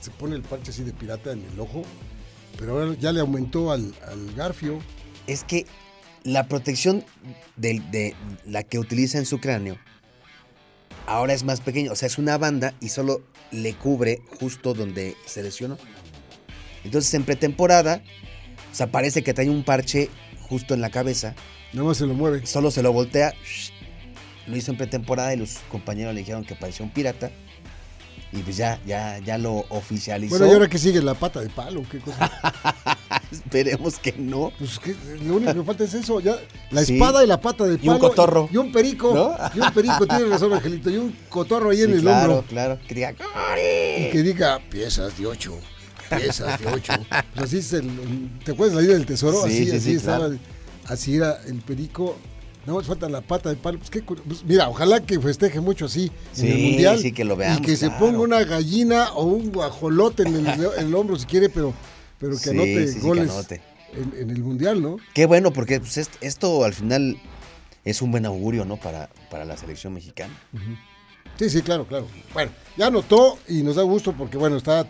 Se 0.00 0.12
pone 0.12 0.36
el 0.36 0.42
parche 0.42 0.70
así 0.70 0.84
de 0.84 0.92
pirata 0.92 1.32
en 1.32 1.42
el 1.52 1.58
ojo. 1.58 1.82
Pero 2.58 2.78
ahora 2.78 2.94
ya 3.00 3.10
le 3.10 3.18
aumentó 3.18 3.72
al, 3.72 3.92
al 4.06 4.32
garfio. 4.36 4.78
Es 5.26 5.42
que 5.42 5.66
la 6.22 6.46
protección 6.46 7.04
de, 7.56 7.80
de 7.90 8.14
la 8.46 8.62
que 8.62 8.78
utiliza 8.78 9.18
en 9.18 9.26
su 9.26 9.40
cráneo 9.40 9.76
ahora 11.06 11.32
es 11.34 11.42
más 11.44 11.60
pequeña. 11.60 11.90
O 11.90 11.96
sea, 11.96 12.06
es 12.06 12.18
una 12.18 12.38
banda 12.38 12.74
y 12.80 12.88
solo 12.90 13.22
le 13.50 13.74
cubre 13.74 14.22
justo 14.40 14.74
donde 14.74 15.16
se 15.26 15.42
lesionó. 15.42 15.78
Entonces, 16.84 17.12
en 17.14 17.24
pretemporada, 17.24 18.02
o 18.72 18.74
sea, 18.74 18.88
parece 18.88 19.22
que 19.22 19.34
trae 19.34 19.50
un 19.50 19.64
parche 19.64 20.10
justo 20.48 20.74
en 20.74 20.80
la 20.80 20.90
cabeza. 20.90 21.34
Nada 21.72 21.88
más 21.88 21.96
se 21.96 22.06
lo 22.06 22.14
mueve. 22.14 22.46
Solo 22.46 22.70
se 22.70 22.82
lo 22.82 22.92
voltea. 22.92 23.34
Lo 24.46 24.56
hizo 24.56 24.70
en 24.70 24.76
pretemporada 24.76 25.34
y 25.34 25.36
los 25.36 25.58
compañeros 25.70 26.14
le 26.14 26.20
dijeron 26.20 26.44
que 26.44 26.54
parecía 26.54 26.86
un 26.86 26.92
pirata. 26.92 27.30
Y 28.32 28.38
pues 28.38 28.56
ya, 28.56 28.80
ya, 28.86 29.18
ya 29.18 29.38
lo 29.38 29.64
oficializó. 29.70 30.36
Bueno, 30.36 30.50
¿y 30.50 30.54
ahora 30.54 30.68
qué 30.68 30.78
sigue? 30.78 31.02
¿La 31.02 31.14
pata 31.14 31.40
de 31.40 31.48
palo? 31.48 31.82
¿Qué 31.90 31.98
cosa? 31.98 32.30
Esperemos 33.30 33.98
que 33.98 34.12
no. 34.12 34.52
Pues 34.58 34.78
que 34.78 34.94
lo 35.24 35.36
único 35.36 35.54
que 35.54 35.62
falta 35.62 35.84
es 35.84 35.94
eso. 35.94 36.20
Ya, 36.20 36.36
la 36.70 36.84
Sí. 36.84 36.94
espada 36.94 37.24
y 37.24 37.26
la 37.26 37.40
pata 37.40 37.64
de 37.64 37.74
Y 37.82 37.88
un 37.88 37.96
palo. 37.98 38.08
cotorro. 38.10 38.48
Y, 38.52 38.56
un 38.56 38.70
perico. 38.72 39.12
¿No? 39.14 39.36
Y 39.54 39.60
un 39.60 39.72
perico, 39.72 40.06
tiene 40.06 40.24
razón, 40.26 40.52
Angelito. 40.52 40.90
Y 40.90 40.96
un 40.96 41.14
cotorro 41.28 41.70
ahí 41.70 41.82
en 41.82 41.92
el 41.92 42.00
claro, 42.02 42.34
hombro. 42.38 42.48
claro. 42.48 42.78
Que 42.86 42.94
diga, 42.94 43.10
Y 43.12 44.10
que 44.10 44.22
diga 44.22 44.60
piezas 44.70 45.18
de 45.18 45.26
ocho. 45.26 45.58
Piezas 46.16 46.60
de 46.60 46.66
ocho. 46.68 46.92
Pues 47.34 47.46
así 47.46 47.58
es 47.58 47.72
el, 47.72 47.90
¿Te 48.44 48.52
acuerdas 48.52 48.76
la 48.76 48.82
idea 48.82 48.94
del 48.94 49.06
tesoro? 49.06 49.42
Sí, 49.42 49.48
así, 49.48 49.64
sí, 49.64 49.70
así 49.70 49.80
sí, 49.80 49.94
estaba. 49.96 50.18
claro. 50.28 50.38
Así 50.86 51.16
era 51.16 51.40
el 51.46 51.60
perico. 51.62 52.16
No 52.64 52.74
más 52.74 52.86
falta 52.86 53.08
la 53.08 53.20
pata 53.20 53.48
de 53.48 53.56
palo. 53.56 53.78
Pues, 53.78 53.90
qué 53.90 54.02
pues, 54.02 54.44
mira, 54.44 54.68
ojalá 54.68 55.00
que 55.00 55.18
festeje 55.20 55.60
mucho 55.60 55.86
así 55.86 56.10
en 56.36 56.46
el 56.46 56.58
mundial. 56.58 56.98
sí, 56.98 57.12
que 57.12 57.24
lo 57.24 57.36
veamos, 57.36 57.58
Y 57.58 57.62
que 57.62 57.76
se 57.76 57.86
claro. 57.86 58.06
ponga 58.06 58.18
una 58.20 58.42
gallina 58.44 59.12
o 59.14 59.24
un 59.24 59.52
guajolote 59.52 60.22
en 60.24 60.34
el, 60.36 60.46
en 60.48 60.86
el 60.88 60.94
hombro 60.94 61.16
si 61.16 61.26
quiere, 61.26 61.48
pero, 61.48 61.72
pero 62.18 62.32
que 62.32 62.38
Sí, 62.38 62.50
anote 62.50 62.86
sí, 62.86 62.92
sí, 62.94 63.00
que 63.00 63.06
goles 63.06 63.30
anote. 63.30 63.60
En, 63.92 64.20
en 64.22 64.30
el 64.30 64.42
mundial, 64.42 64.82
¿no? 64.82 64.96
Qué 65.14 65.26
bueno, 65.26 65.52
porque 65.52 65.80
pues, 65.80 65.96
est- 65.96 66.16
esto 66.20 66.64
al 66.64 66.74
final 66.74 67.16
es 67.84 68.02
un 68.02 68.10
buen 68.10 68.26
augurio, 68.26 68.64
¿no? 68.64 68.76
Para, 68.76 69.08
para 69.30 69.44
la 69.44 69.56
selección 69.56 69.94
mexicana. 69.94 70.34
Sí, 71.38 71.48
sí, 71.50 71.62
claro, 71.62 71.86
claro. 71.86 72.06
Bueno, 72.34 72.50
ya 72.76 72.86
anotó 72.88 73.38
y 73.48 73.62
nos 73.62 73.76
da 73.76 73.82
gusto 73.82 74.12
porque, 74.12 74.36
bueno, 74.36 74.56
está 74.56 74.86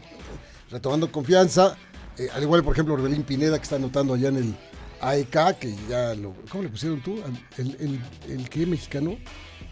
retomando 0.70 1.10
confianza. 1.12 1.76
Eh, 2.18 2.28
al 2.34 2.42
igual, 2.42 2.62
por 2.64 2.72
ejemplo, 2.72 2.94
Orbelín 2.94 3.22
Pineda, 3.22 3.58
que 3.58 3.64
está 3.64 3.76
anotando 3.76 4.14
allá 4.14 4.28
en 4.28 4.36
el 4.36 4.54
AEK, 5.00 5.58
que 5.58 5.74
ya 5.88 6.14
lo. 6.14 6.34
¿Cómo 6.50 6.62
le 6.64 6.68
pusieron 6.70 7.02
tú? 7.02 7.20
El, 7.58 7.76
el, 7.80 8.00
el 8.32 8.48
que 8.48 8.64
mexicano, 8.64 9.16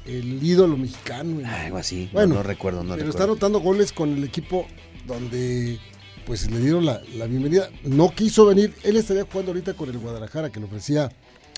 el 0.05 0.43
ídolo 0.43 0.77
mexicano. 0.77 1.41
Algo 1.49 1.79
así. 1.79 2.07
no- 2.07 2.13
Bueno, 2.13 2.35
no, 2.35 2.43
recuerdo, 2.43 2.83
no 2.85 2.95
pero 2.97 3.09
está 3.09 3.21
recuerdo. 3.21 3.33
anotando 3.33 3.61
goles 3.61 3.93
con 3.93 4.13
el 4.13 4.25
equipo 4.25 4.67
donde 5.07 5.79
pues 6.27 6.51
le 6.51 6.59
dieron 6.59 6.87
la, 6.87 7.03
la 7.15 7.27
bienvenida. 7.27 7.69
No 7.85 8.11
quiso 8.15 8.47
venir. 8.47 8.75
Él 8.83 8.97
estaría 8.97 9.25
jugando 9.25 9.53
ahorita 9.53 9.75
con 9.75 9.89
el 9.89 9.99
Guadalajara, 9.99 10.51
que 10.51 10.61
le 10.61 10.67
ofrecía, 10.67 11.11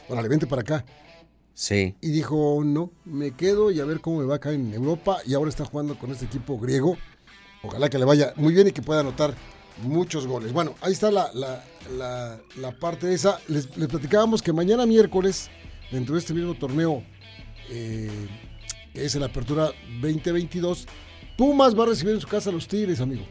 órale, 0.09 0.29
vente 0.29 0.46
para 0.46 0.62
acá. 0.62 0.85
Sí. 1.55 1.94
Y 2.00 2.11
dijo, 2.11 2.62
no, 2.64 2.90
me 3.05 3.31
quedo 3.33 3.70
y 3.70 3.81
a 3.81 3.85
ver 3.85 4.00
cómo 4.00 4.18
me 4.18 4.26
va 4.26 4.37
acá 4.37 4.52
en 4.52 4.72
Europa. 4.74 5.18
Y 5.26 5.35
ahora 5.35 5.48
está 5.48 5.64
jugando 5.64 5.98
con 5.98 6.11
este 6.11 6.26
equipo 6.26 6.59
griego. 6.59 6.96
Ojalá 7.62 7.88
que 7.88 7.98
le 7.98 8.05
vaya 8.05 8.33
muy 8.37 8.55
bien 8.55 8.68
y 8.68 8.72
que 8.72 8.83
pueda 8.83 9.00
anotar 9.00 9.35
muchos 9.83 10.26
goles. 10.26 10.52
Bueno, 10.52 10.74
ahí 10.81 10.92
está 10.92 11.11
la, 11.11 11.31
la, 11.33 11.64
la, 11.96 12.38
la 12.61 12.72
parte 12.72 13.12
esa. 13.12 13.38
Les, 13.48 13.76
les 13.76 13.88
platicábamos 13.88 14.42
que 14.42 14.52
mañana 14.52 14.87
miércoles, 14.87 15.48
dentro 15.90 16.14
de 16.14 16.20
este 16.20 16.35
mismo 16.35 16.55
torneo, 16.55 17.02
eh, 17.70 18.11
que 18.92 19.05
es 19.05 19.14
en 19.14 19.22
la 19.22 19.29
apertura 19.29 19.70
2022, 20.00 20.87
Pumas 21.37 21.79
va 21.79 21.85
a 21.85 21.87
recibir 21.87 22.14
en 22.14 22.20
su 22.20 22.29
casa 22.29 22.50
a 22.50 22.52
los 22.52 22.66
Tigres, 22.68 23.00
amigo. 23.00 23.24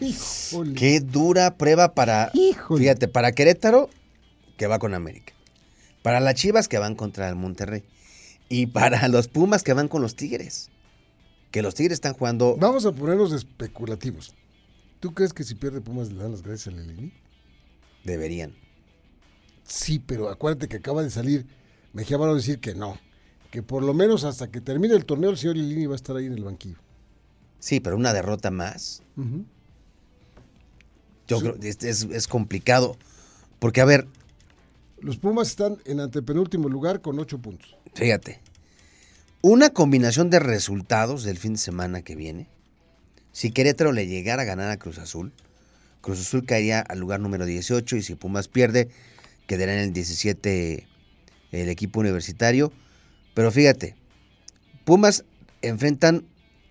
Híjole. 0.00 0.74
Qué 0.74 1.00
dura 1.00 1.56
prueba 1.56 1.94
para. 1.94 2.30
Híjole. 2.34 2.82
Fíjate, 2.82 3.08
para 3.08 3.32
Querétaro, 3.32 3.90
que 4.56 4.66
va 4.66 4.78
con 4.78 4.94
América. 4.94 5.32
Para 6.02 6.20
las 6.20 6.34
Chivas, 6.34 6.68
que 6.68 6.78
van 6.78 6.94
contra 6.94 7.28
el 7.28 7.36
Monterrey. 7.36 7.84
Y 8.48 8.66
para 8.66 9.08
los 9.08 9.28
Pumas, 9.28 9.62
que 9.62 9.72
van 9.72 9.88
con 9.88 10.02
los 10.02 10.16
Tigres. 10.16 10.70
Que 11.50 11.62
los 11.62 11.74
Tigres 11.74 11.94
están 11.94 12.14
jugando. 12.14 12.56
Vamos 12.58 12.86
a 12.86 12.92
ponernos 12.92 13.32
especulativos. 13.32 14.34
¿Tú 15.00 15.14
crees 15.14 15.32
que 15.32 15.44
si 15.44 15.54
pierde 15.54 15.80
Pumas 15.80 16.10
le 16.10 16.22
dan 16.22 16.32
las 16.32 16.42
gracias 16.42 16.74
a 16.74 16.76
Lelini? 16.76 17.12
Deberían. 18.04 18.54
Sí, 19.64 19.98
pero 19.98 20.30
acuérdate 20.30 20.66
que 20.68 20.76
acaba 20.76 21.02
de 21.02 21.10
salir 21.10 21.46
Mejía 21.92 22.16
Barón 22.16 22.34
a 22.34 22.36
decir 22.36 22.60
que 22.60 22.74
no. 22.74 22.98
Que 23.50 23.62
por 23.62 23.82
lo 23.82 23.94
menos 23.94 24.24
hasta 24.24 24.50
que 24.50 24.60
termine 24.60 24.94
el 24.94 25.04
torneo 25.04 25.30
el 25.30 25.38
señor 25.38 25.56
Lilini 25.56 25.86
va 25.86 25.94
a 25.94 25.96
estar 25.96 26.16
ahí 26.16 26.26
en 26.26 26.34
el 26.34 26.44
banquillo. 26.44 26.78
Sí, 27.58 27.80
pero 27.80 27.96
una 27.96 28.12
derrota 28.12 28.50
más. 28.50 29.02
Ujú. 29.16 29.44
Yo 31.28 31.40
creo 31.40 31.58
que 31.58 31.68
es, 31.68 32.28
complicado. 32.28 32.96
Porque, 33.58 33.80
a 33.80 33.84
ver, 33.84 34.06
Los 35.00 35.18
Pumas 35.18 35.48
están 35.48 35.78
en 35.84 36.00
antepenúltimo 36.00 36.68
lugar 36.68 37.00
con 37.00 37.18
ocho 37.18 37.38
puntos. 37.38 37.76
fíjate. 37.94 38.40
Una 39.40 39.70
combinación 39.70 40.30
de 40.30 40.40
resultados 40.40 41.22
del 41.22 41.38
fin 41.38 41.52
de 41.52 41.58
semana 41.60 42.02
que 42.02 42.16
viene. 42.16 42.48
Si 43.30 43.52
Querétaro 43.52 43.92
le 43.92 44.08
llegara 44.08 44.42
a 44.42 44.44
ganar 44.44 44.68
a 44.68 44.78
Cruz 44.78 44.98
Azul, 44.98 45.32
Cruz 46.00 46.20
Azul 46.20 46.44
caería 46.44 46.80
al 46.80 46.98
lugar 46.98 47.20
número 47.20 47.46
18 47.46 47.96
y 47.96 48.02
si 48.02 48.16
Pumas 48.16 48.48
pierde, 48.48 48.88
quedará 49.46 49.74
en 49.74 49.80
el 49.80 49.92
17 49.92 50.88
el 51.52 51.68
equipo 51.68 52.00
universitario. 52.00 52.72
Pero 53.34 53.52
fíjate, 53.52 53.94
Pumas 54.84 55.24
enfrentan 55.62 56.24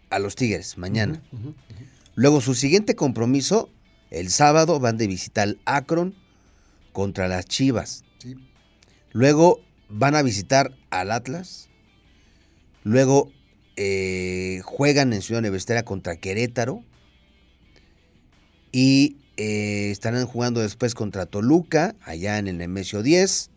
a 0.09 0.19
los 0.19 0.35
Tigres 0.35 0.77
mañana. 0.77 1.21
Luego 2.15 2.41
su 2.41 2.53
siguiente 2.53 2.95
compromiso, 2.95 3.69
el 4.09 4.29
sábado, 4.29 4.79
van 4.79 4.97
de 4.97 5.07
visita 5.07 5.43
al 5.43 5.59
Akron 5.65 6.15
contra 6.93 7.27
las 7.27 7.45
Chivas. 7.45 8.03
Sí. 8.19 8.35
Luego 9.11 9.59
van 9.89 10.15
a 10.15 10.21
visitar 10.21 10.71
al 10.89 11.11
Atlas. 11.11 11.69
Luego 12.83 13.31
eh, 13.75 14.61
juegan 14.63 15.13
en 15.13 15.21
Ciudad 15.21 15.39
Universitaria 15.39 15.85
contra 15.85 16.17
Querétaro. 16.17 16.83
Y 18.71 19.17
eh, 19.37 19.89
estarán 19.91 20.25
jugando 20.25 20.61
después 20.61 20.93
contra 20.93 21.25
Toluca, 21.25 21.95
allá 22.01 22.37
en 22.37 22.47
el 22.47 22.57
Nemesio 22.57 23.03
10. 23.03 23.51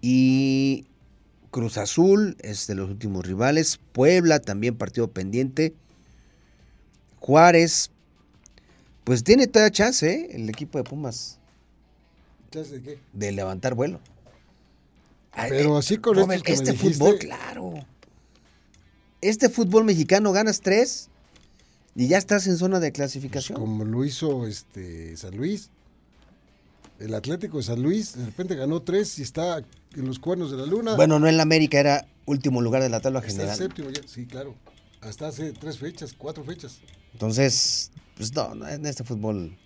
Y 0.00 0.86
Cruz 1.50 1.76
Azul 1.76 2.36
es 2.40 2.66
de 2.66 2.74
los 2.74 2.88
últimos 2.88 3.26
rivales. 3.26 3.80
Puebla 3.92 4.38
también 4.38 4.76
partido 4.76 5.10
pendiente. 5.10 5.74
Juárez, 7.16 7.90
pues 9.08 9.24
tiene 9.24 9.46
toda 9.46 9.70
chance, 9.70 10.06
¿eh? 10.06 10.28
el 10.32 10.50
equipo 10.50 10.76
de 10.76 10.84
Pumas 10.84 11.38
¿Chance 12.50 12.78
de 12.78 12.82
qué? 12.82 12.98
de 13.14 13.32
levantar 13.32 13.74
vuelo. 13.74 14.00
Ay, 15.32 15.48
Pero 15.50 15.76
eh, 15.76 15.78
así 15.78 15.96
con 15.96 16.14
Robert, 16.14 16.42
estos 16.46 16.46
que 16.46 16.52
me 16.52 16.70
este 16.70 16.72
dijiste- 16.72 16.98
fútbol, 16.98 17.18
claro. 17.18 17.74
Este 19.22 19.48
fútbol 19.48 19.84
mexicano 19.84 20.30
ganas 20.32 20.60
tres 20.60 21.08
y 21.94 22.06
ya 22.06 22.18
estás 22.18 22.46
en 22.46 22.58
zona 22.58 22.80
de 22.80 22.88
Pues 22.88 22.96
clasificación. 22.96 23.58
como 23.58 23.84
lo 23.86 24.04
hizo 24.04 24.46
este 24.46 25.16
San 25.16 25.36
Luis. 25.38 25.70
El 26.98 27.14
Atlético 27.14 27.56
de 27.56 27.62
San 27.62 27.80
Luis 27.82 28.14
de 28.14 28.26
repente 28.26 28.56
ganó 28.56 28.82
tres 28.82 29.18
y 29.18 29.22
está 29.22 29.58
en 29.58 30.06
los 30.06 30.18
cuernos 30.18 30.50
de 30.50 30.58
la 30.58 30.66
luna. 30.66 30.96
Bueno, 30.96 31.18
no 31.18 31.28
en 31.28 31.36
la 31.38 31.44
América, 31.44 31.80
era 31.80 32.06
último 32.26 32.60
lugar 32.60 32.82
de 32.82 32.90
la 32.90 33.00
tabla 33.00 33.20
está 33.20 33.30
el 33.30 33.36
general. 33.38 33.56
séptimo 33.56 33.88
ya. 33.90 34.02
Sí, 34.06 34.26
claro. 34.26 34.54
Hasta 35.00 35.28
hace 35.28 35.52
tres 35.52 35.78
fechas, 35.78 36.12
cuatro 36.12 36.44
fechas. 36.44 36.78
Entonces, 37.12 37.90
pues 38.18 38.34
no, 38.34 38.54
no, 38.54 38.68
en 38.68 38.84
este 38.84 39.02
fútbol. 39.04 39.56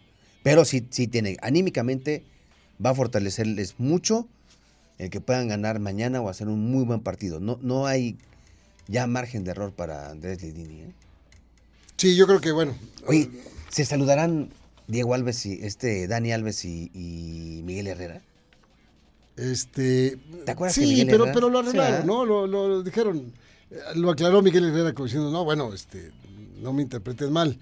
Pero 0.45 0.65
sí, 0.65 0.87
sí 0.91 1.09
tiene, 1.09 1.37
anímicamente 1.43 2.23
va 2.85 2.91
a 2.91 2.95
fortalecerles 2.95 3.75
mucho 3.79 4.29
el 4.99 5.11
que 5.11 5.21
puedan 5.21 5.49
ganar 5.49 5.81
mañana 5.81 6.21
o 6.21 6.29
hacer 6.29 6.47
un 6.49 6.71
muy 6.71 6.85
buen 6.85 7.01
partido. 7.01 7.41
No, 7.41 7.59
no 7.63 7.87
hay 7.87 8.17
ya 8.89 9.07
margen 9.09 9.43
de 9.45 9.51
error 9.53 9.73
para 9.73 10.11
Andrés 10.11 10.43
Lidini. 10.43 10.81
¿eh? 10.83 10.93
Sí, 11.97 12.15
yo 12.17 12.27
creo 12.27 12.41
que 12.41 12.53
bueno. 12.53 12.75
Oye, 13.07 13.31
¿se 13.71 13.85
saludarán 13.85 14.51
Diego 14.89 15.15
Alves 15.15 15.47
y 15.47 15.55
este 15.65 16.07
Dani 16.09 16.33
Alves 16.33 16.65
y, 16.65 16.91
y 16.95 17.63
Miguel 17.65 17.87
Herrera? 17.89 18.21
Este. 19.37 20.19
¿Te 20.45 20.51
acuerdas 20.53 20.75
que 20.75 20.83
Sí, 20.83 20.87
Miguel 20.91 21.07
pero, 21.09 21.25
Herrera? 21.25 21.35
pero 21.35 21.49
lo 21.51 21.59
arreglaron. 21.61 22.07
¿no? 22.07 22.25
Lo, 22.25 22.47
lo- 22.47 22.69
lo 22.69 22.83
dijeron. 22.83 23.33
eh, 23.71 23.77
Lo 23.95 24.11
aclaró 24.11 24.43
Miguel 24.43 24.65
Herrera 24.65 24.93
como 24.93 25.07
diciendo, 25.07 25.31
no, 25.31 25.45
bueno, 25.45 25.73
este, 25.73 26.11
no 26.61 26.73
me 26.73 26.83
interpretes 26.83 27.31
mal. 27.31 27.59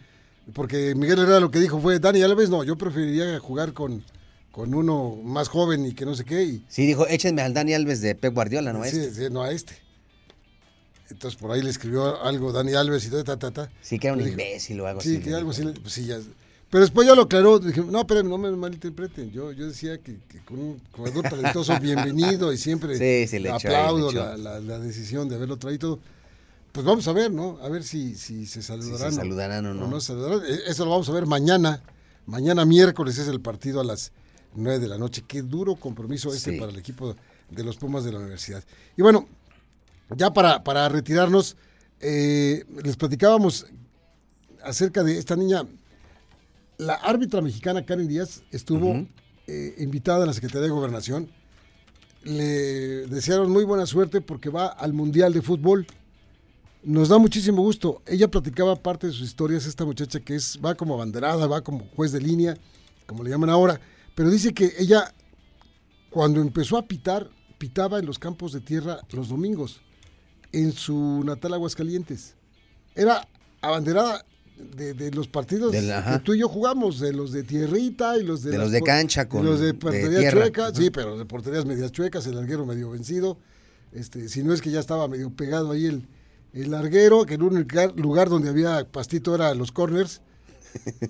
Porque 0.53 0.94
Miguel 0.94 1.18
Herrera 1.20 1.40
lo 1.40 1.50
que 1.50 1.61
dijo 1.61 1.81
fue, 1.81 1.98
Dani 1.98 2.22
Alves, 2.22 2.50
no, 2.50 2.64
yo 2.64 2.76
preferiría 2.76 3.38
jugar 3.38 3.72
con, 3.72 4.03
con 4.50 4.74
uno 4.74 5.16
más 5.22 5.48
joven 5.48 5.87
y 5.87 5.92
que 5.94 6.05
no 6.05 6.14
sé 6.14 6.24
qué. 6.24 6.42
Y, 6.42 6.64
Sí, 6.68 6.87
dijo, 6.87 7.07
échenme 7.07 7.42
al 7.42 7.55
Dani 7.55 7.74
Alves 7.74 8.00
de 8.00 8.14
Pep 8.14 8.35
Guardiola, 8.35 8.72
¿no? 8.72 8.83
sí, 8.85 8.98
Este. 8.98 9.26
sí, 9.29 9.33
no 9.33 9.42
a 9.42 9.53
este. 9.53 9.74
Entonces 11.11 11.40
por 11.40 11.50
ahí 11.50 11.61
le 11.62 11.70
escribió 11.70 12.22
algo 12.22 12.53
Dani 12.53 12.74
Alves 12.74 13.05
y 13.07 13.11
todo, 13.11 13.24
ta, 13.24 13.37
ta, 13.37 13.50
ta. 13.50 13.70
Sí, 13.83 13.98
que 13.98 14.07
era 14.09 14.14
un 14.14 14.20
dijo, 14.20 14.31
imbécil 14.33 14.81
o 14.81 14.87
algo 14.87 15.00
Sí, 15.00 15.14
así. 15.16 15.24
que 15.24 15.31
le 15.31 15.37
algo 15.37 15.50
así, 15.50 15.62
pues 15.83 15.92
sí, 15.92 16.05
ya. 16.07 16.18
Pero 16.70 16.83
después 16.83 17.05
ya 17.07 17.16
lo 17.16 17.22
aclaró, 17.22 17.59
dije, 17.59 17.81
no, 17.83 18.07
pero 18.07 18.22
no 18.22 18.38
me 18.38 18.48
malinterpreten, 18.53 19.33
yo, 19.33 19.50
yo 19.50 19.66
decía 19.66 19.98
que, 19.98 20.18
que 20.29 20.38
con 20.44 20.59
un 20.61 20.81
jugador 20.92 21.29
talentoso, 21.29 21.76
bienvenido 21.81 22.53
y 22.53 22.59
siempre 22.59 22.96
Sí, 22.96 23.26
sí, 23.29 23.40
le 23.40 23.50
aplaudo 23.50 24.12
la, 24.12 24.37
la- 24.37 24.61
la 24.61 24.79
decisión 24.79 25.29
de 25.29 25.35
haberlo 25.35 25.57
traído. 25.57 25.98
Pues 26.72 26.87
vamos 26.87 27.06
a 27.09 27.12
ver, 27.12 27.33
¿no? 27.33 27.59
A 27.62 27.68
ver 27.68 27.83
si, 27.83 28.14
si 28.14 28.46
se 28.46 28.62
saludarán. 28.62 29.12
saludarán 29.12 29.66
o 29.66 29.74
no. 29.74 30.00
se 30.00 30.09
saludarán. 30.09 30.40
E- 30.46 30.70
Eso 30.70 30.85
lo 30.85 30.92
vamos 30.92 31.09
a 31.09 31.12
ver 31.12 31.26
mañana. 31.26 31.83
Mañana 32.26 32.64
miércoles 32.64 33.18
es 33.18 33.26
el 33.28 33.40
partido 33.40 33.80
a 33.80 33.85
las 33.85 34.12
9 34.54 34.78
de 34.78 34.88
la 34.88 34.96
noche. 34.98 35.24
Qué 35.26 35.42
duro 35.42 35.74
compromiso 35.76 36.33
este 36.33 36.52
Sí. 36.52 36.59
para 36.61 36.70
el 36.70 36.78
equipo 36.78 37.16
de 37.50 37.64
los 37.64 37.76
Pumas 37.76 38.04
de 38.04 38.12
la 38.12 38.18
universidad. 38.20 38.62
Y 38.96 39.02
bueno, 39.02 39.28
ya 40.16 40.33
para, 40.33 40.62
para 40.62 40.88
retirarnos, 40.88 41.56
eh, 42.00 42.64
les 42.85 42.96
platicábamos 42.96 43.66
acerca 44.62 45.02
de 45.02 45.18
esta 45.18 45.35
niña. 45.35 45.64
La 46.78 46.94
árbitra 46.94 47.40
mexicana 47.42 47.85
Karen 47.85 48.06
Díaz 48.06 48.42
estuvo 48.52 49.06
eh, 49.48 49.74
invitada 49.78 50.22
a 50.22 50.26
la 50.26 50.33
Secretaría 50.33 50.62
de 50.62 50.68
Gobernación. 50.70 51.28
Le 52.22 53.06
desearon 53.09 53.50
muy 53.50 53.64
buena 53.64 53.87
suerte 53.87 54.20
porque 54.20 54.50
va 54.50 54.66
al 54.66 54.92
Mundial 54.92 55.33
de 55.33 55.42
Fútbol. 55.42 55.87
Nos 56.83 57.09
da 57.11 57.19
muchísimo 57.19 57.62
gusto. 57.62 58.03
Ella 58.07 58.29
platicaba 58.31 58.75
parte 58.77 59.07
de 59.09 59.12
sus 59.12 59.23
historias, 59.29 59.66
esta 59.66 59.85
muchacha 59.85 60.21
que 60.21 60.35
es, 60.35 60.59
va 60.64 60.75
como 60.75 60.95
abanderada, 60.95 61.47
va 61.47 61.61
como 61.61 61.85
juez 61.95 62.12
de 62.12 62.21
línea, 62.21 62.57
como 63.07 63.23
le 63.23 63.31
llaman 63.31 63.51
ahora, 63.51 63.81
pero 64.14 64.31
dice 64.31 64.55
que 64.55 64.73
ella, 64.79 65.12
cuando 66.11 66.40
empezó 66.40 66.79
a 66.79 66.87
pitar, 66.87 67.29
pitaba 67.59 67.99
en 67.99 68.07
los 68.07 68.19
campos 68.19 68.53
de 68.53 68.61
tierra 68.61 69.01
los 69.12 69.29
domingos, 69.29 69.81
en 70.53 70.73
su 70.73 71.23
natal 71.25 71.55
Aguascalientes. 71.55 72.35
Era 72.95 73.29
abanderada 73.61 74.25
de, 74.77 74.95
de 74.95 75.11
los 75.11 75.29
partidos 75.29 75.73
que 75.73 76.21
tú 76.25 76.33
y 76.35 76.38
yo 76.40 76.49
jugamos, 76.49 76.99
de 77.01 77.12
los 77.12 77.33
de 77.33 77.43
tierrita 77.43 78.16
y 78.19 78.23
los 78.25 78.43
de, 78.43 78.57
los 78.57 78.71
de 78.73 78.81
cancha 78.83 79.29
con- 79.29 79.45
los 79.45 79.61
de 79.61 79.75
portería 79.75 80.31
chueca, 80.31 80.66
Ajá. 80.69 80.75
sí, 80.75 80.90
pero 80.90 81.19
de 81.19 81.25
porterías 81.27 81.66
medias 81.66 81.93
chuecas, 81.93 82.27
el 82.27 82.37
larguero 82.37 82.64
medio 82.64 82.90
vencido. 82.90 83.38
Este, 83.93 84.29
si 84.29 84.43
no 84.43 84.53
es 84.55 84.62
que 84.62 84.71
ya 84.71 84.81
estaba 84.81 85.09
medio 85.09 85.31
pegado 85.31 85.73
ahí 85.73 85.85
el, 85.87 86.07
el 86.52 86.70
larguero, 86.70 87.24
que 87.26 87.34
el 87.34 87.42
único 87.42 87.76
lugar, 87.96 88.28
donde 88.28 88.48
había 88.48 88.84
pastito 88.84 89.34
era 89.34 89.54
los 89.54 89.72
corners. 89.72 90.20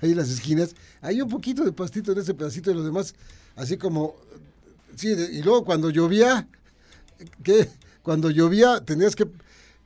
ahí 0.00 0.10
en 0.12 0.16
las 0.16 0.30
esquinas. 0.30 0.74
Hay 1.00 1.20
un 1.20 1.28
poquito 1.28 1.64
de 1.64 1.72
pastito 1.72 2.12
en 2.12 2.18
ese 2.18 2.34
pedacito 2.34 2.70
y 2.70 2.74
los 2.74 2.84
demás, 2.84 3.14
así 3.56 3.76
como. 3.76 4.14
Sí, 4.96 5.08
de- 5.14 5.32
y 5.32 5.42
luego 5.42 5.64
cuando 5.64 5.90
llovía, 5.90 6.48
que 7.42 7.68
cuando 8.02 8.30
llovía 8.30 8.80
tenías 8.80 9.14
que. 9.16 9.26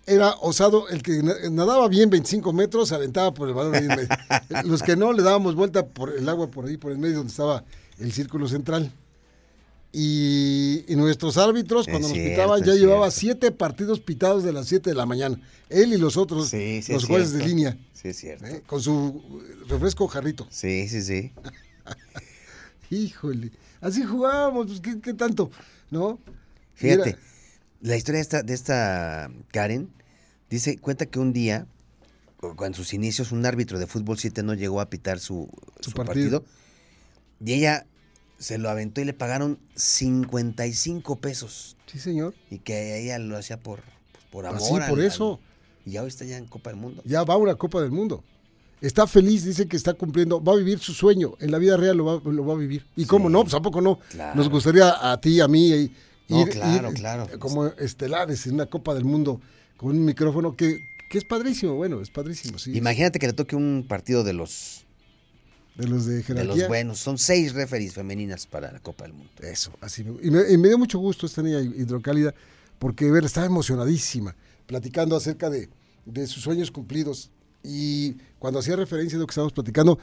Era 0.06 0.30
osado, 0.40 0.88
el 0.88 1.02
que 1.02 1.22
na- 1.22 1.34
nadaba 1.50 1.86
bien 1.86 2.10
25 2.10 2.52
metros 2.52 2.88
se 2.88 2.94
aventaba 2.94 3.32
por 3.34 3.48
el 3.48 3.54
balón. 3.54 3.74
en. 3.76 4.08
Los 4.68 4.82
que 4.82 4.96
no 4.96 5.12
le 5.12 5.22
dábamos 5.22 5.54
vuelta 5.54 5.86
por 5.86 6.16
el 6.16 6.28
agua 6.28 6.50
por 6.50 6.64
ahí, 6.64 6.76
por 6.78 6.90
el 6.90 6.98
medio 6.98 7.18
donde 7.18 7.30
estaba 7.30 7.64
el 7.98 8.10
círculo 8.12 8.48
central. 8.48 8.90
Y, 9.92 10.85
y 10.87 10.94
nuestros 10.96 11.37
árbitros, 11.37 11.88
Es 11.88 11.90
cuando 11.92 12.07
nos 12.09 12.16
cierto, 12.16 12.31
pitaban, 12.31 12.62
ya 12.62 12.74
llevaba 12.74 13.11
cierto. 13.11 13.40
siete 13.42 13.50
partidos 13.57 14.00
pitados 14.00 14.44
de 14.44 14.53
las 14.53 14.66
7 14.68 14.90
de 14.90 14.94
la 14.96 15.05
mañana. 15.05 15.40
Él 15.68 15.92
y 15.92 15.96
los 15.96 16.16
otros, 16.16 16.48
Sí, 16.48 16.81
sí, 16.83 16.92
los 16.92 17.03
es 17.03 17.09
jueces 17.09 17.33
de 17.33 17.44
línea, 17.46 17.76
Sí, 17.92 18.09
es 18.09 18.16
cierto. 18.16 18.46
¿eh? 18.46 18.62
con 18.66 18.81
su 18.81 19.42
refresco 19.68 20.07
jarrito. 20.07 20.46
Sí, 20.50 20.88
sí, 20.88 21.03
sí. 21.03 21.33
Híjole, 22.90 23.50
así 23.81 24.03
jugábamos, 24.03 24.66
pues, 24.66 24.81
¿qué, 24.81 25.00
qué 25.00 25.14
tanto? 25.14 25.50
¿No? 25.90 26.18
Fíjate, 26.74 27.16
la 27.81 27.96
historia 27.96 28.18
de 28.18 28.22
esta, 28.22 28.42
de 28.42 28.55
esta 28.55 29.31
Karen 29.53 29.90
dice, 30.48 30.79
cuenta 30.79 31.07
que 31.07 31.18
un 31.18 31.33
día, 31.33 31.66
en 32.64 32.74
sus 32.74 32.94
inicios, 32.94 33.33
un 33.33 33.44
árbitro 33.46 33.79
de 33.79 33.87
fútbol 33.87 34.18
7 34.18 34.42
no 34.42 34.55
llegó 34.55 34.81
a 34.81 34.88
pitar 34.90 35.18
su, 35.20 35.48
Su 35.81 35.90
su 35.90 35.96
partido. 35.96 36.42
partido. 36.42 36.44
y 37.44 37.53
ella 37.55 37.87
se 38.40 38.59
lo 38.59 38.68
aventó 38.70 39.00
y 39.00 39.05
le 39.05 39.12
pagaron 39.12 39.61
55 39.76 41.16
pesos. 41.20 41.76
sí, 41.87 41.98
señor. 41.98 42.35
Y 42.50 42.59
que 42.59 43.00
ella 43.03 43.18
lo 43.18 43.37
hacía 43.37 43.59
por, 43.59 43.81
por 44.33 44.46
amor. 44.46 44.61
Así, 44.61 44.70
por 44.90 44.98
al- 44.98 45.05
eso. 45.07 45.40
y 45.87 45.92
ya 45.92 46.03
hoy 46.03 46.09
está 46.09 46.24
ya 46.24 46.37
en 46.38 46.46
Copa 46.46 46.70
del 46.70 46.79
Mundo. 46.81 47.03
Ya 47.05 47.22
va 47.24 47.35
a 47.35 47.37
una 47.37 47.55
Copa 47.55 47.81
del 47.81 47.90
Mundo. 47.92 48.24
Está 48.81 49.07
feliz, 49.07 49.44
dice 49.44 49.68
que 49.68 49.76
está 49.76 49.92
cumpliendo, 49.92 50.42
va 50.42 50.55
a 50.55 50.57
vivir 50.57 50.79
su 50.79 50.94
sueño. 50.94 51.35
En 51.38 51.50
la 51.50 51.59
vida 51.59 51.76
real 51.76 51.98
lo 51.98 52.05
va, 52.07 52.31
lo 52.33 52.46
va 52.46 52.55
a 52.55 52.57
vivir. 52.57 52.87
¿Y 52.96 53.05
cómo 53.05 53.29
no? 53.29 53.42
Pues 53.42 53.53
tampoco 53.53 53.81
no. 53.83 53.98
Claro. 54.11 54.35
Nos 54.37 54.48
gustaría 54.48 55.12
a 55.12 55.20
ti, 55.20 55.38
a 55.40 55.48
mí, 55.48 55.68
ir, 55.68 55.92
No, 56.29 56.46
claro, 56.46 56.88
ir, 56.90 56.94
claro. 56.96 57.29
eh, 57.31 57.38
como 57.38 57.66
estelares 57.66 58.46
en 58.46 58.55
una 58.55 58.66
Copa 58.66 58.94
del 58.94 59.05
Mundo 59.05 59.40
con 59.76 59.90
un 59.90 60.05
micrófono 60.05 60.57
que, 60.57 60.79
que 61.11 61.18
es 61.18 61.24
padrísimo. 61.24 61.74
Bueno, 61.74 62.00
es 62.00 62.09
padrísimo, 62.09 62.59
sí. 62.59 62.74
Imagínate 62.74 63.18
que 63.18 63.26
le 63.26 63.35
toque 63.35 63.55
un 63.55 63.85
partido 63.87 64.24
de 64.24 64.33
los, 64.33 64.87
de 65.80 65.88
los 65.88 66.06
de 66.06 66.16
de 66.16 66.22
jerarquía. 66.22 66.54
los 66.54 66.68
buenos. 66.68 66.98
Son 66.98 67.18
seis 67.18 67.52
referees 67.54 67.94
femeninas 67.94 68.46
para 68.46 68.70
la 68.72 68.78
Copa 68.80 69.04
del 69.04 69.12
Mundo. 69.14 69.30
Eso, 69.42 69.72
así. 69.80 70.04
me- 70.04 70.18
Y 70.22 70.30
me, 70.30 70.42
y 70.52 70.56
me 70.58 70.68
dio 70.68 70.78
mucho 70.78 70.98
gusto 70.98 71.26
esta 71.26 71.42
niña 71.42 71.60
hidrocálida 71.60 72.34
porque 72.78 73.10
ver, 73.10 73.24
estaba 73.24 73.46
emocionadísima, 73.46 74.34
platicando 74.66 75.16
acerca 75.16 75.50
de, 75.50 75.68
de 76.06 76.26
sus 76.26 76.42
sueños 76.42 76.70
cumplidos. 76.70 77.30
Y 77.62 78.14
cuando 78.38 78.58
hacía 78.60 78.76
referencia 78.76 79.18
de 79.18 79.20
lo 79.22 79.26
que 79.26 79.32
estábamos 79.32 79.52
platicando, 79.52 79.98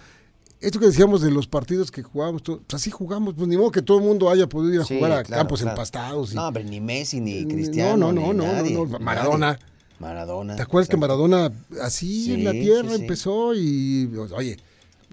esto 0.62 0.80
que 0.80 0.86
decíamos 0.88 1.22
de 1.22 1.32
los 1.32 1.48
partidos 1.48 1.90
que 1.92 2.04
jugábamos, 2.04 2.44
todo, 2.44 2.62
pues 2.66 2.82
así 2.82 2.92
jugamos, 2.92 3.34
pues 3.36 3.48
ni 3.48 3.58
modo 3.58 3.72
que 3.72 3.82
todo 3.82 3.98
el 4.00 4.04
mundo 4.04 4.30
haya 4.30 4.48
podido 4.48 4.74
ir 4.76 4.82
a 4.82 4.86
Sí, 4.86 4.96
jugar 4.96 5.12
a 5.12 5.24
claro, 5.24 5.42
campos 5.42 5.62
claro. 5.62 5.76
empastados. 5.76 6.32
y- 6.34 6.36
No, 6.36 6.48
hombre, 6.48 6.64
ni 6.64 6.80
Messi, 6.82 7.20
ni 7.20 7.46
Cristiano. 7.48 7.98
no, 7.98 8.12
no, 8.12 8.34
no, 8.34 8.34
no, 8.46 8.54
nadie, 8.54 8.74
no. 8.74 8.86
Maradona. 9.00 9.58
Maradona. 10.00 10.56
¿Te 10.56 10.62
acuerdas 10.62 10.88
que. 10.90 10.98
Maradona 10.98 11.52
así 11.82 12.26
Sí, 12.26 12.34
en 12.34 12.44
la 12.44 12.52
tierra 12.52 12.90
sí. 12.96 13.02
empezó 13.02 13.56
y, 13.56 14.08
oye, 14.36 14.58